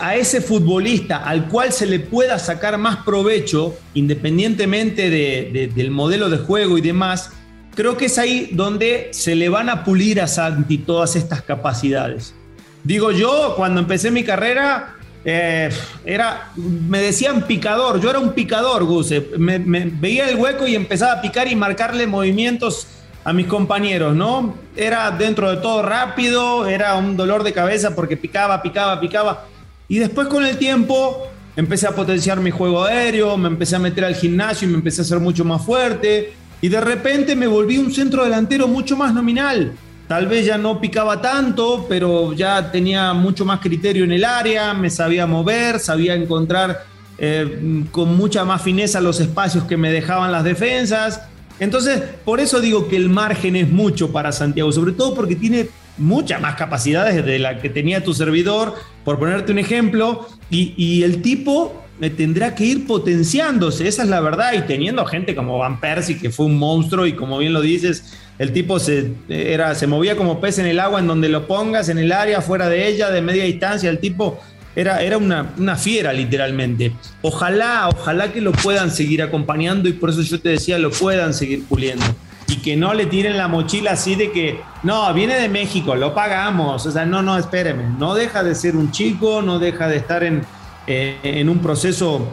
a 0.01 0.17
ese 0.17 0.41
futbolista 0.41 1.19
al 1.19 1.49
cual 1.49 1.75
se 1.75 1.85
le 1.85 2.01
pueda 2.01 2.39
sacar 2.39 2.79
más 2.79 3.05
provecho, 3.05 3.77
independientemente 3.93 5.11
del 5.11 5.91
modelo 5.91 6.31
de 6.31 6.39
juego 6.39 6.79
y 6.79 6.81
demás, 6.81 7.33
creo 7.77 7.97
que 7.97 8.07
es 8.07 8.19
ahí 8.19 8.49
donde 8.53 9.11
se 9.12 9.37
le 9.37 9.49
van 9.49 9.69
a 9.69 9.85
pulir 9.85 10.21
a 10.21 10.27
Santi 10.27 10.79
todas 10.79 11.15
estas 11.15 11.43
capacidades. 11.43 12.35
Digo 12.83 13.12
yo, 13.12 13.55
cuando 13.57 13.81
empecé 13.81 14.11
mi 14.11 14.25
carrera, 14.25 14.95
eh, 15.25 15.71
era, 16.05 16.51
me 16.57 17.01
decían 17.01 17.43
picador, 17.43 18.01
yo 18.01 18.11
era 18.11 18.19
un 18.19 18.33
picador, 18.33 18.85
Gus, 18.85 19.12
me, 19.37 19.59
veía 19.59 20.29
el 20.29 20.37
hueco 20.37 20.67
y 20.67 20.75
empezaba 20.75 21.12
a 21.12 21.21
picar 21.21 21.49
y 21.49 21.55
marcarle 21.55 22.07
movimientos 22.07 22.87
a 23.25 23.33
mis 23.33 23.47
compañeros, 23.47 24.15
¿no? 24.15 24.55
Era 24.77 25.11
dentro 25.11 25.51
de 25.51 25.57
todo 25.59 25.83
rápido, 25.83 26.67
era 26.67 26.95
un 26.95 27.17
dolor 27.17 27.43
de 27.43 27.53
cabeza 27.53 27.95
porque 27.95 28.17
picaba, 28.17 28.62
picaba, 28.62 29.01
picaba. 29.01 29.47
Y 29.89 29.99
después 29.99 30.29
con 30.29 30.47
el 30.47 30.57
tiempo 30.59 31.27
empecé 31.57 31.89
a 31.89 31.91
potenciar 31.91 32.41
mi 32.41 32.53
juego 32.53 32.85
aéreo, 32.85 33.37
me 33.37 33.49
empecé 33.49 33.77
a 33.77 33.81
meter 33.81 34.05
al 34.05 34.15
gimnasio 34.15 34.69
y 34.69 34.71
me 34.71 34.79
empecé 34.79 35.01
a 35.01 35.05
hacer 35.05 35.19
mucho 35.19 35.45
más 35.45 35.65
fuerte. 35.65 36.35
Y 36.61 36.69
de 36.69 36.81
repente 36.81 37.37
me 37.37 37.47
volví 37.47 37.79
un 37.79 37.92
centro 37.92 38.25
delantero 38.25 38.66
mucho 38.69 38.97
más 38.97 39.12
nominal. 39.12 39.73
Tal 40.09 40.27
vez 40.27 40.47
ya 40.47 40.57
no 40.57 40.81
picaba 40.81 41.21
tanto, 41.21 41.87
pero 41.88 42.33
ya 42.33 42.71
tenía 42.71 43.12
mucho 43.12 43.45
más 43.45 43.61
criterio 43.61 44.05
en 44.05 44.12
el 44.12 44.25
área, 44.25 44.73
me 44.73 44.88
sabía 44.88 45.27
mover, 45.27 45.81
sabía 45.81 46.14
encontrar 46.14 46.85
eh, 47.19 47.85
con 47.90 48.16
mucha 48.16 48.45
más 48.45 48.62
fineza 48.62 49.01
los 49.01 49.21
espacios 49.21 49.64
que 49.64 49.77
me 49.77 49.90
dejaban 49.90 50.31
las 50.31 50.45
defensas. 50.45 51.23
Entonces, 51.59 52.03
por 52.25 52.38
eso 52.40 52.61
digo 52.61 52.88
que 52.88 52.97
el 52.97 53.09
margen 53.09 53.57
es 53.57 53.69
mucho 53.69 54.12
para 54.12 54.31
Santiago, 54.31 54.71
sobre 54.71 54.92
todo 54.92 55.14
porque 55.14 55.35
tiene 55.35 55.69
muchas 55.99 56.40
más 56.40 56.55
capacidades 56.57 57.25
de 57.25 57.38
la 57.38 57.59
que 57.59 57.71
tenía 57.71 58.05
tu 58.05 58.12
servidor, 58.12 58.75
por 59.05 59.19
ponerte 59.19 59.53
un 59.53 59.59
ejemplo, 59.59 60.29
y, 60.51 61.03
el 61.03 61.23
tipo 61.23 61.86
tendrá 62.17 62.55
que 62.55 62.65
ir 62.65 62.87
potenciándose, 62.87 63.89
esa 63.89 64.03
es 64.03 64.09
la 64.09 64.21
verdad, 64.21 64.53
y 64.53 64.63
teniendo 64.63 65.05
gente 65.07 65.35
como 65.35 65.59
Van 65.59 65.81
Persie, 65.81 66.19
que 66.19 66.31
fue 66.31 66.47
un 66.47 66.59
monstruo, 66.59 67.07
y 67.07 67.15
como 67.15 67.39
bien 67.39 67.53
lo 67.53 67.61
dices, 67.61 68.15
el 68.39 68.53
tipo 68.53 68.79
se, 68.79 69.13
era, 69.29 69.75
se 69.75 69.87
movía 69.87 70.17
como 70.17 70.41
pez 70.41 70.59
en 70.59 70.67
el 70.67 70.79
agua, 70.79 71.01
en 71.01 71.07
donde 71.07 71.29
lo 71.29 71.47
pongas, 71.47 71.89
en 71.89 71.99
el 71.99 72.13
área, 72.13 72.43
fuera 72.43 72.69
de 72.69 72.87
ella, 72.87 73.11
de 73.11 73.23
media 73.23 73.45
distancia, 73.45 73.89
el 73.89 73.99
tipo 73.99 74.39
era, 74.75 75.01
era 75.01 75.17
una, 75.17 75.55
una, 75.57 75.77
fiera 75.77 76.13
literalmente. 76.13 76.93
Ojalá, 77.23 77.89
ojalá 77.89 78.31
que 78.31 78.43
lo 78.43 78.53
puedan 78.53 78.91
seguir 78.91 79.23
acompañando 79.23 79.89
y 79.89 79.95
por 79.95 80.11
eso 80.11 80.21
yo 80.21 80.39
te 80.39 80.51
decía, 80.51 80.79
lo 80.79 80.91
puedan 80.91 81.33
seguir 81.33 81.65
puliendo. 81.65 82.05
Y 82.49 82.57
que 82.57 82.77
no 82.77 82.93
le 82.93 83.07
tiren 83.07 83.39
la 83.39 83.49
mochila 83.49 83.93
así 83.93 84.15
de 84.15 84.31
que, 84.31 84.61
no, 84.83 85.13
viene 85.15 85.35
de 85.41 85.49
México, 85.49 85.97
lo 85.97 86.15
pagamos. 86.15 86.85
O 86.85 86.91
sea, 86.91 87.07
no, 87.07 87.23
no, 87.23 87.39
espéreme. 87.39 87.85
No 87.99 88.15
deja 88.15 88.45
de 88.45 88.55
ser 88.55 88.77
un 88.77 88.93
chico, 88.93 89.41
no 89.41 89.59
deja 89.59 89.89
de 89.89 89.97
estar 89.97 90.23
en, 90.23 90.43
eh, 90.87 91.18
en 91.22 91.49
un 91.49 91.59
proceso 91.59 92.27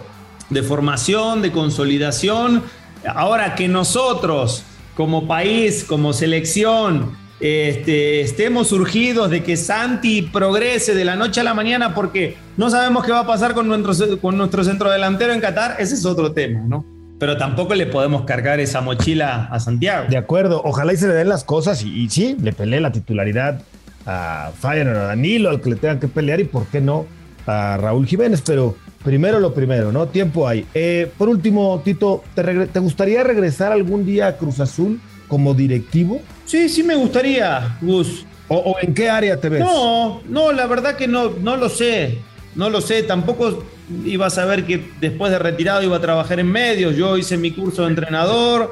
de 0.50 0.64
formación, 0.64 1.42
de 1.42 1.52
consolidación. 1.52 2.64
Ahora 3.06 3.56
que 3.56 3.68
nosotros, 3.68 4.64
como 4.96 5.28
país, 5.28 5.84
como 5.84 6.14
selección, 6.14 7.12
este, 7.40 8.22
estemos 8.22 8.70
surgidos 8.70 9.30
de 9.30 9.44
que 9.44 9.58
Santi 9.58 10.22
progrese 10.22 10.96
de 10.96 11.04
la 11.04 11.18
noche 11.18 11.42
a 11.42 11.44
la 11.44 11.54
mañana 11.54 11.94
porque 11.94 12.38
no 12.56 12.70
sabemos 12.70 13.06
qué 13.06 13.12
va 13.12 13.20
a 13.20 13.28
pasar 13.28 13.54
con 13.54 13.68
nuestro, 13.68 14.18
con 14.20 14.38
nuestro 14.38 14.64
centro 14.64 14.90
delantero 14.90 15.34
en 15.34 15.42
Qatar, 15.42 15.76
ese 15.80 15.96
es 15.96 16.06
otro 16.06 16.32
tema, 16.32 16.62
¿no? 16.62 16.86
Pero 17.20 17.36
tampoco 17.36 17.76
le 17.76 17.86
podemos 17.86 18.24
cargar 18.24 18.60
esa 18.60 18.80
mochila 18.80 19.50
a 19.52 19.60
Santiago. 19.60 20.08
De 20.10 20.18
acuerdo, 20.18 20.62
ojalá 20.64 20.94
y 20.94 20.98
se 20.98 21.08
le 21.08 21.14
den 21.14 21.30
las 21.30 21.44
cosas 21.44 21.84
y, 21.84 22.10
sí, 22.10 22.38
le 22.42 22.54
pelee 22.54 22.80
la 22.80 22.92
titularidad 22.92 23.62
a 24.06 24.52
Feyenoord, 24.62 24.98
a 24.98 25.04
Danilo, 25.08 25.50
al 25.50 25.60
que 25.60 25.72
le 25.72 25.76
tengan 25.76 26.00
que 26.00 26.08
pelear 26.08 26.40
y 26.40 26.46
por 26.46 26.68
qué 26.68 26.82
no 26.82 27.06
a 27.46 27.78
Raúl 27.78 28.08
Jiménez, 28.08 28.42
pero 28.46 28.76
primero 29.04 29.40
lo 29.40 29.54
primero, 29.54 29.92
¿no? 29.92 30.08
Tiempo 30.08 30.48
hay. 30.48 30.66
Eh, 30.74 31.12
por 31.18 31.30
último, 31.30 31.82
Tito, 31.84 32.24
¿te, 32.36 32.44
¿te 32.68 32.80
gustaría 32.80 33.24
regresar 33.24 33.72
algún 33.72 34.06
día 34.06 34.28
a 34.28 34.38
Cruz 34.38 34.60
Azul 34.60 35.00
como 35.28 35.54
directivo? 35.54 36.22
Sí, 36.46 36.70
sí 36.70 36.84
me 36.84 36.96
gustaría, 36.96 37.78
Gus. 37.82 38.26
¿O, 38.50 38.76
en 38.82 38.94
qué 38.94 39.10
área 39.10 39.40
te 39.40 39.50
ves? 39.50 39.62
No, 39.62 40.22
no, 40.28 40.52
la 40.52 40.68
verdad 40.68 40.96
que 40.96 41.08
no, 41.08 41.30
no 41.30 41.58
lo 41.58 41.70
sé. 41.70 42.20
No 42.56 42.70
lo 42.70 42.82
sé, 42.82 43.02
tampoco 43.02 43.64
iba 44.06 44.28
a 44.28 44.30
saber 44.30 44.66
que 44.66 44.92
después 45.02 45.32
de 45.32 45.40
retirado 45.40 45.82
iba 45.82 45.98
a 45.98 46.02
trabajar 46.02 46.40
en 46.40 46.52
medios. 46.52 46.96
Yo 46.96 47.18
hice 47.18 47.38
mi 47.38 47.52
curso 47.52 47.84
de 47.84 47.90
entrenador. 47.90 48.72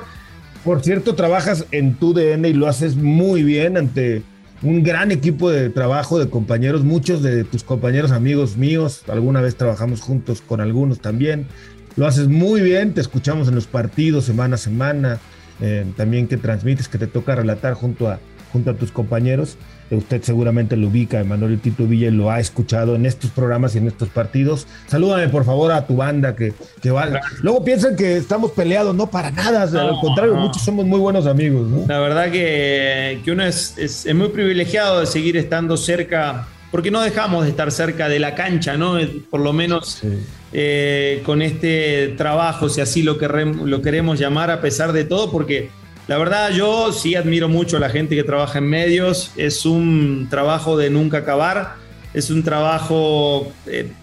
Por 0.64 0.84
cierto, 0.84 1.16
trabajas 1.16 1.66
en 1.72 1.96
tu 1.96 2.14
DN 2.14 2.48
y 2.48 2.54
lo 2.54 2.68
haces 2.68 2.96
muy 2.96 3.42
bien 3.42 3.78
ante 3.78 4.22
un 4.64 4.84
gran 4.84 5.12
equipo 5.12 5.50
de 5.50 5.70
trabajo 5.70 6.20
de 6.20 6.30
compañeros, 6.30 6.84
muchos 6.84 7.24
de 7.24 7.44
tus 7.44 7.64
compañeros 7.64 8.12
amigos 8.12 8.58
míos, 8.58 9.04
alguna 9.08 9.42
vez 9.42 9.56
trabajamos 9.56 10.02
juntos 10.02 10.42
con 10.42 10.62
algunos 10.62 11.00
también. 11.00 11.48
Lo 11.96 12.06
haces 12.08 12.28
muy 12.28 12.62
bien, 12.62 12.94
te 12.94 13.02
escuchamos 13.02 13.48
en 13.48 13.56
los 13.56 13.68
partidos 13.68 14.26
semana 14.26 14.56
a 14.56 14.58
semana, 14.58 15.20
eh, 15.62 15.86
también 15.98 16.28
que 16.28 16.38
transmites, 16.38 16.88
que 16.88 16.98
te 16.98 17.08
toca 17.08 17.36
relatar 17.36 17.74
junto 17.74 18.08
a, 18.08 18.20
junto 18.54 18.72
a 18.72 18.76
tus 18.76 18.92
compañeros. 18.92 19.58
Eh, 19.92 19.96
usted 19.96 20.24
seguramente 20.24 20.76
lo 20.78 20.88
ubica, 20.88 21.20
Emanuel 21.20 21.60
Tito 21.60 21.86
Villa, 21.86 22.08
y 22.08 22.12
lo 22.12 22.32
ha 22.32 22.40
escuchado 22.40 22.96
en 22.96 23.06
estos 23.06 23.30
programas 23.30 23.76
y 23.76 23.80
en 23.80 23.88
estos 23.88 24.10
partidos. 24.10 24.66
Salúdame, 24.88 25.28
por 25.28 25.46
favor, 25.46 25.72
a 25.72 25.86
tu 25.86 25.98
banda 25.98 26.36
que, 26.36 26.54
que 26.82 26.90
va. 26.90 27.22
Luego 27.42 27.64
piensan 27.64 27.96
que 27.96 28.18
estamos 28.18 28.52
peleados, 28.52 28.96
no 28.96 29.08
para 29.08 29.30
nada, 29.30 29.64
al 29.64 30.00
contrario, 30.00 30.36
muchos 30.36 30.64
somos 30.64 30.86
muy 30.86 31.00
buenos 31.00 31.28
amigos. 31.28 31.68
La 31.88 32.00
verdad 32.00 32.32
que, 32.32 33.22
que 33.24 33.32
uno 33.32 33.44
es, 33.44 33.78
es, 33.78 34.06
es, 34.06 34.16
muy 34.16 34.30
privilegiado 34.30 35.02
de 35.02 35.06
seguir 35.06 35.38
estando 35.38 35.78
cerca, 35.78 36.48
porque 36.72 36.90
no 36.90 37.02
dejamos 37.02 37.44
de 37.44 37.50
estar 37.50 37.72
cerca 37.72 38.08
de 38.08 38.20
la 38.20 38.34
cancha, 38.34 38.78
¿no? 38.78 38.98
Por 39.30 39.42
lo 39.42 39.54
menos. 39.54 40.00
Sí 40.02 40.08
eh, 40.54 41.22
con 41.26 41.42
este 41.42 42.10
trabajo, 42.18 42.68
si 42.68 42.82
así 42.82 43.04
lo, 43.04 43.16
lo 43.16 43.82
queremos 43.82 44.20
llamar, 44.20 44.52
a 44.52 44.60
pesar 44.60 44.92
de 44.92 45.06
todo, 45.06 45.32
porque 45.32 45.70
la 46.12 46.18
verdad 46.18 46.52
yo 46.52 46.92
sí 46.92 47.16
admiro 47.16 47.48
mucho 47.48 47.78
a 47.78 47.80
la 47.80 47.90
gente 47.90 48.18
que 48.18 48.26
trabaja 48.26 48.58
en 48.58 48.66
medios, 48.66 49.32
es 49.38 49.66
un 49.66 50.28
trabajo 50.30 50.76
de 50.76 50.90
nunca 50.90 51.20
acabar, 51.20 51.76
es 52.14 52.30
un 52.30 52.44
trabajo 52.44 53.50
eh, 53.66 53.94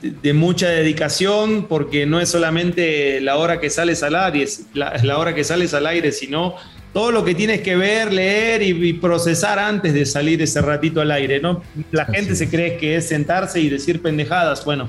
de 0.00 0.32
mucha 0.32 0.70
dedicación, 0.70 1.66
porque 1.68 2.06
no 2.06 2.20
es 2.20 2.30
solamente 2.30 3.20
la 3.20 3.36
hora 3.36 3.60
que 3.60 3.68
sales 3.68 4.02
al 4.02 4.14
aire, 4.14 4.44
es 4.44 4.64
la, 4.72 5.18
hora 5.18 5.34
que 5.34 5.44
sales 5.44 5.74
al 5.74 5.86
aire, 5.86 6.12
sino 6.12 6.54
todo 6.94 7.12
lo 7.12 7.22
que 7.22 7.34
tienes 7.34 7.60
que 7.60 7.76
ver, 7.76 8.14
leer 8.14 8.62
y, 8.62 8.94
procesar 8.94 9.58
antes 9.58 9.92
de 9.92 10.06
salir 10.06 10.40
ese 10.40 10.62
ratito 10.62 11.02
al 11.02 11.10
aire, 11.10 11.38
¿no? 11.38 11.62
La 11.90 12.06
gente 12.06 12.34
se 12.34 12.48
cree 12.48 12.78
que 12.78 12.96
es 12.96 13.08
sentarse 13.08 13.60
y 13.60 13.68
decir 13.68 14.00
pendejadas, 14.00 14.64
bueno, 14.64 14.88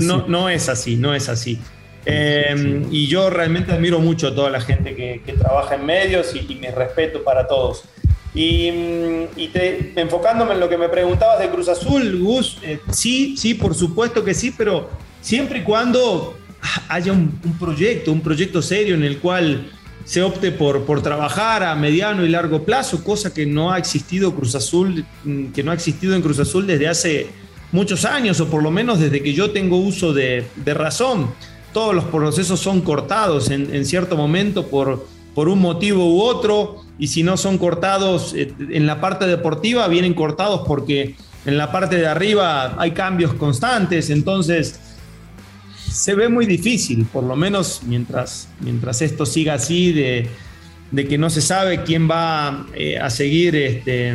no, 0.00 0.24
no, 0.28 0.48
es 0.48 0.68
así, 0.68 0.94
no 0.94 1.16
es 1.16 1.28
así. 1.28 1.58
Eh, 2.04 2.86
y 2.90 3.06
yo 3.06 3.30
realmente 3.30 3.72
admiro 3.72 4.00
mucho 4.00 4.28
a 4.28 4.34
toda 4.34 4.50
la 4.50 4.60
gente 4.60 4.94
que, 4.94 5.20
trabaja 5.38 5.76
en 5.76 5.86
medios 5.86 6.34
y, 6.34 6.54
mi 6.54 6.68
respeto 6.68 7.22
para 7.22 7.46
todos. 7.46 7.84
Y, 8.34 8.68
enfocándome 9.96 10.54
en 10.54 10.60
lo 10.60 10.68
que 10.68 10.78
me 10.78 10.88
preguntabas 10.88 11.38
de 11.38 11.48
Cruz 11.48 11.68
Azul, 11.68 12.18
Gus, 12.20 12.58
eh, 12.62 12.80
sí, 12.90 13.36
sí, 13.36 13.54
por 13.54 13.74
supuesto 13.74 14.24
que 14.24 14.34
sí, 14.34 14.54
pero 14.56 14.90
siempre 15.20 15.60
y 15.60 15.62
cuando 15.62 16.36
haya 16.88 17.12
un, 17.12 17.38
proyecto, 17.58 18.12
un 18.12 18.20
proyecto 18.20 18.62
serio 18.62 18.94
en 18.94 19.04
el 19.04 19.18
cual 19.18 19.70
se 20.04 20.22
opte 20.22 20.50
por, 20.50 20.84
por 20.84 21.02
trabajar 21.02 21.62
a 21.62 21.74
mediano 21.76 22.24
y 22.24 22.28
largo 22.28 22.64
plazo, 22.64 23.04
cosa 23.04 23.32
que 23.32 23.46
no 23.46 23.72
ha 23.72 23.78
existido 23.78 24.34
Cruz 24.34 24.54
Azul, 24.54 25.04
que 25.54 25.62
no 25.62 25.70
ha 25.70 25.74
existido 25.74 26.14
en 26.14 26.22
Cruz 26.22 26.40
Azul 26.40 26.66
desde 26.66 26.88
hace 26.88 27.30
muchos 27.72 28.04
años, 28.04 28.38
o 28.40 28.48
por 28.48 28.62
lo 28.62 28.70
menos 28.70 29.00
desde 29.00 29.22
que 29.22 29.32
yo 29.32 29.50
tengo 29.50 29.78
uso 29.78 30.12
de, 30.12 30.44
razón. 30.66 31.34
Todos 31.72 31.94
los 31.94 32.04
procesos 32.04 32.60
son 32.60 32.82
cortados 32.82 33.50
en, 33.50 33.84
cierto 33.86 34.16
momento 34.16 34.66
por, 34.66 35.06
por 35.34 35.48
un 35.48 35.60
motivo 35.60 36.14
u 36.14 36.20
otro, 36.20 36.82
y 36.98 37.08
si 37.08 37.22
no 37.22 37.36
son 37.36 37.58
cortados 37.58 38.34
eh, 38.34 38.52
en 38.70 38.86
la 38.86 39.00
parte 39.00 39.26
deportiva, 39.26 39.88
vienen 39.88 40.14
cortados 40.14 40.62
porque 40.66 41.16
en 41.44 41.58
la 41.58 41.72
parte 41.72 41.96
de 41.96 42.06
arriba 42.06 42.76
hay 42.78 42.92
cambios 42.92 43.34
constantes, 43.34 44.10
entonces 44.10 44.78
se 45.92 46.14
ve 46.14 46.28
muy 46.28 46.46
difícil, 46.46 47.06
por 47.06 47.24
lo 47.24 47.36
menos 47.36 47.82
mientras, 47.84 48.48
mientras 48.60 49.02
esto 49.02 49.26
siga 49.26 49.54
así, 49.54 49.92
de, 49.92 50.28
que 50.94 51.18
no 51.18 51.30
se 51.30 51.42
sabe 51.42 51.82
quién 51.84 52.08
va 52.10 52.66
eh, 52.74 52.98
a 52.98 53.10
seguir 53.10 53.56
este, 53.56 54.14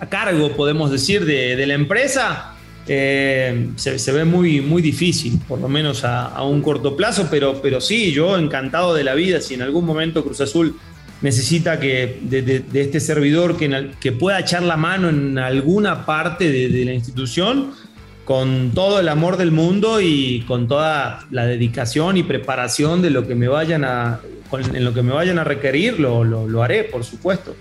a 0.00 0.06
cargo, 0.06 0.52
podemos 0.56 0.90
decir, 0.90 1.24
de, 1.24 1.66
la 1.66 1.74
empresa. 1.74 2.53
Eh, 2.86 3.70
se, 3.76 4.12
ve 4.12 4.24
muy, 4.24 4.60
muy 4.60 4.82
difícil, 4.82 5.40
por 5.48 5.58
lo 5.58 5.68
menos 5.68 6.04
a, 6.04 6.42
un 6.42 6.60
corto 6.60 6.96
plazo, 6.96 7.28
pero, 7.30 7.62
pero 7.62 7.80
sí, 7.80 8.12
yo 8.12 8.36
encantado 8.36 8.94
de 8.94 9.04
la 9.04 9.14
vida, 9.14 9.40
si 9.40 9.54
en 9.54 9.62
algún 9.62 9.86
momento 9.86 10.22
Cruz 10.22 10.40
Azul 10.42 10.76
necesita 11.22 11.80
que 11.80 12.18
de, 12.20 12.64
este 12.74 13.00
servidor 13.00 13.56
que, 13.56 13.92
que, 14.00 14.12
pueda 14.12 14.40
echar 14.40 14.62
la 14.62 14.76
mano 14.76 15.08
en 15.08 15.38
alguna 15.38 16.04
parte 16.04 16.50
de, 16.50 16.84
la 16.84 16.92
institución, 16.92 17.72
con 18.26 18.72
todo 18.74 19.00
el 19.00 19.08
amor 19.08 19.36
del 19.38 19.50
mundo 19.50 20.00
y 20.00 20.44
con 20.46 20.68
toda 20.68 21.26
la 21.30 21.46
dedicación 21.46 22.16
y 22.16 22.22
preparación 22.22 23.02
de 23.02 23.10
lo 23.10 23.26
que 23.26 23.34
me 23.34 23.48
vayan 23.48 23.84
a, 23.84 24.20
en 24.52 24.84
lo 24.84 24.92
que 24.92 25.02
me 25.02 25.12
vayan 25.12 25.38
a 25.38 25.44
requerir, 25.44 25.98
lo, 25.98 26.24
lo, 26.24 26.62
haré, 26.62 26.84
por 26.84 27.04
supuesto. 27.04 27.54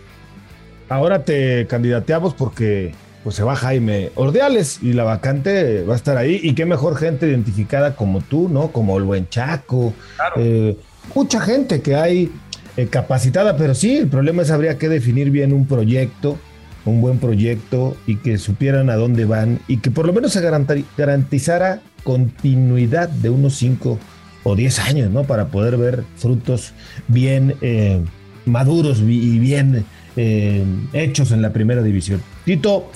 Ahora 0.89 1.23
te 1.23 1.65
candidateamos 1.67 2.33
porque 2.33 2.93
pues 3.23 3.35
se 3.37 3.43
va 3.43 3.55
Jaime 3.55 4.11
Ordeales 4.15 4.79
y 4.81 4.93
la 4.93 5.05
vacante 5.05 5.83
va 5.83 5.93
a 5.93 5.95
estar 5.95 6.17
ahí. 6.17 6.39
Y 6.43 6.53
qué 6.53 6.65
mejor 6.65 6.97
gente 6.97 7.27
identificada 7.27 7.95
como 7.95 8.21
tú, 8.21 8.49
¿no? 8.49 8.71
Como 8.71 8.97
el 8.97 9.05
buen 9.05 9.29
Chaco. 9.29 9.93
Eh, 10.35 10.77
mucha 11.15 11.39
gente 11.39 11.81
que 11.81 11.95
hay 11.95 12.31
eh, 12.75 12.87
capacitada, 12.87 13.55
pero 13.55 13.75
sí, 13.75 13.97
el 13.97 14.07
problema 14.07 14.41
es 14.41 14.51
habría 14.51 14.77
que 14.77 14.89
definir 14.89 15.31
bien 15.31 15.53
un 15.53 15.65
proyecto, 15.67 16.37
un 16.83 16.99
buen 16.99 17.19
proyecto 17.19 17.95
y 18.05 18.17
que 18.17 18.37
supieran 18.37 18.89
a 18.89 18.95
dónde 18.95 19.23
van 19.23 19.59
y 19.69 19.77
que 19.77 19.89
por 19.89 20.05
lo 20.05 20.11
menos 20.11 20.33
se 20.33 20.41
garantizara 20.97 21.81
continuidad 22.03 23.07
de 23.07 23.29
unos 23.29 23.55
5 23.55 23.99
o 24.43 24.55
10 24.57 24.79
años, 24.79 25.11
¿no? 25.11 25.23
Para 25.23 25.47
poder 25.47 25.77
ver 25.77 26.03
frutos 26.17 26.73
bien 27.07 27.55
eh, 27.61 28.01
maduros 28.45 28.99
y 28.99 29.39
bien 29.39 29.85
hechos 30.15 31.31
en 31.31 31.41
la 31.41 31.51
primera 31.53 31.81
división. 31.81 32.21
Tito, 32.45 32.91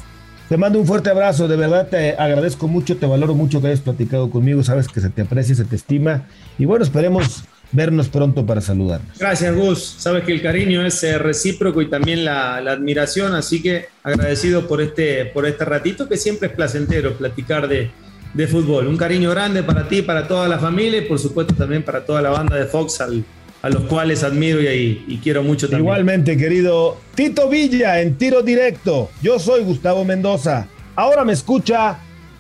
te 0.49 0.57
mando 0.57 0.79
un 0.79 0.88
fuerte 0.88 1.10
abrazo, 1.10 1.47
de 1.47 1.57
verdad 1.57 1.88
te 1.89 2.15
agradezco 2.15 2.67
mucho, 2.67 2.97
te 2.97 3.05
valoro 3.05 3.36
mucho 3.36 3.62
que 3.62 3.67
hayas 3.67 3.81
platicado 3.81 4.29
conmigo, 4.29 4.63
sabes 4.63 4.88
que 4.88 5.01
se 5.01 5.10
te 5.10 5.21
aprecia, 5.21 5.55
se 5.55 5.65
te 5.65 5.75
estima 5.75 6.27
y 6.57 6.65
bueno, 6.65 6.86
esperemos 6.86 7.43
vernos 7.71 8.07
pronto 8.07 8.45
para 8.45 8.62
saludarnos. 8.62 9.17
Gracias, 9.17 9.53
Gus. 9.55 9.95
Sabes 9.97 10.23
que 10.23 10.31
el 10.31 10.41
cariño 10.41 10.86
es 10.86 11.03
eh, 11.03 11.17
recíproco 11.17 11.81
y 11.81 11.89
también 11.89 12.23
la, 12.23 12.57
admiración, 12.57 13.33
así 13.33 13.62
que 13.62 13.88
agradecido 14.03 14.67
por 14.67 14.81
este, 14.81 15.25
por 15.25 15.45
este 15.45 15.65
ratito 15.65 16.07
que 16.07 16.17
siempre 16.17 16.47
es 16.47 16.53
placentero 16.53 17.17
platicar 17.17 17.67
de, 17.67 17.91
fútbol. 18.47 18.88
Un 18.88 18.97
cariño 18.97 19.31
grande 19.31 19.63
para 19.63 19.88
ti, 19.88 20.03
para 20.03 20.27
toda 20.27 20.47
la 20.47 20.60
familia 20.60 20.99
y 20.99 21.05
por 21.05 21.17
supuesto 21.17 21.55
también 21.55 21.81
para 21.81 22.05
toda 22.05 22.21
la 22.21 22.29
banda 22.29 22.55
de 22.55 22.65
Fox, 22.65 23.01
a 23.67 23.69
los 23.69 23.84
cuales 23.84 24.23
admiro 24.23 24.62
y, 24.62 25.03
y 25.08 25.19
quiero 25.21 25.43
mucho 25.43 25.67
también. 25.67 25.86
Igualmente, 25.86 26.38
querido 26.38 26.97
Tito 27.15 27.49
Villa 27.49 28.01
en 28.01 28.17
tiro 28.17 28.41
directo. 28.41 29.10
Yo 29.21 29.39
soy 29.39 29.63
Gustavo 29.63 30.06
Mendoza. 30.06 30.67
Ahora 30.95 31.23
me 31.25 31.34
escucha, 31.34 31.99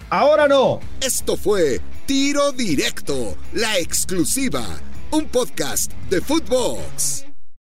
ahora 0.09 0.47
no. 0.47 0.79
Esto 1.01 1.35
fue 1.35 1.79
Tiro 2.05 2.51
Directo, 2.53 3.35
la 3.53 3.77
exclusiva 3.77 4.65
un 5.11 5.25
podcast 5.25 5.91
de 6.09 6.21
Footbox. 6.21 7.26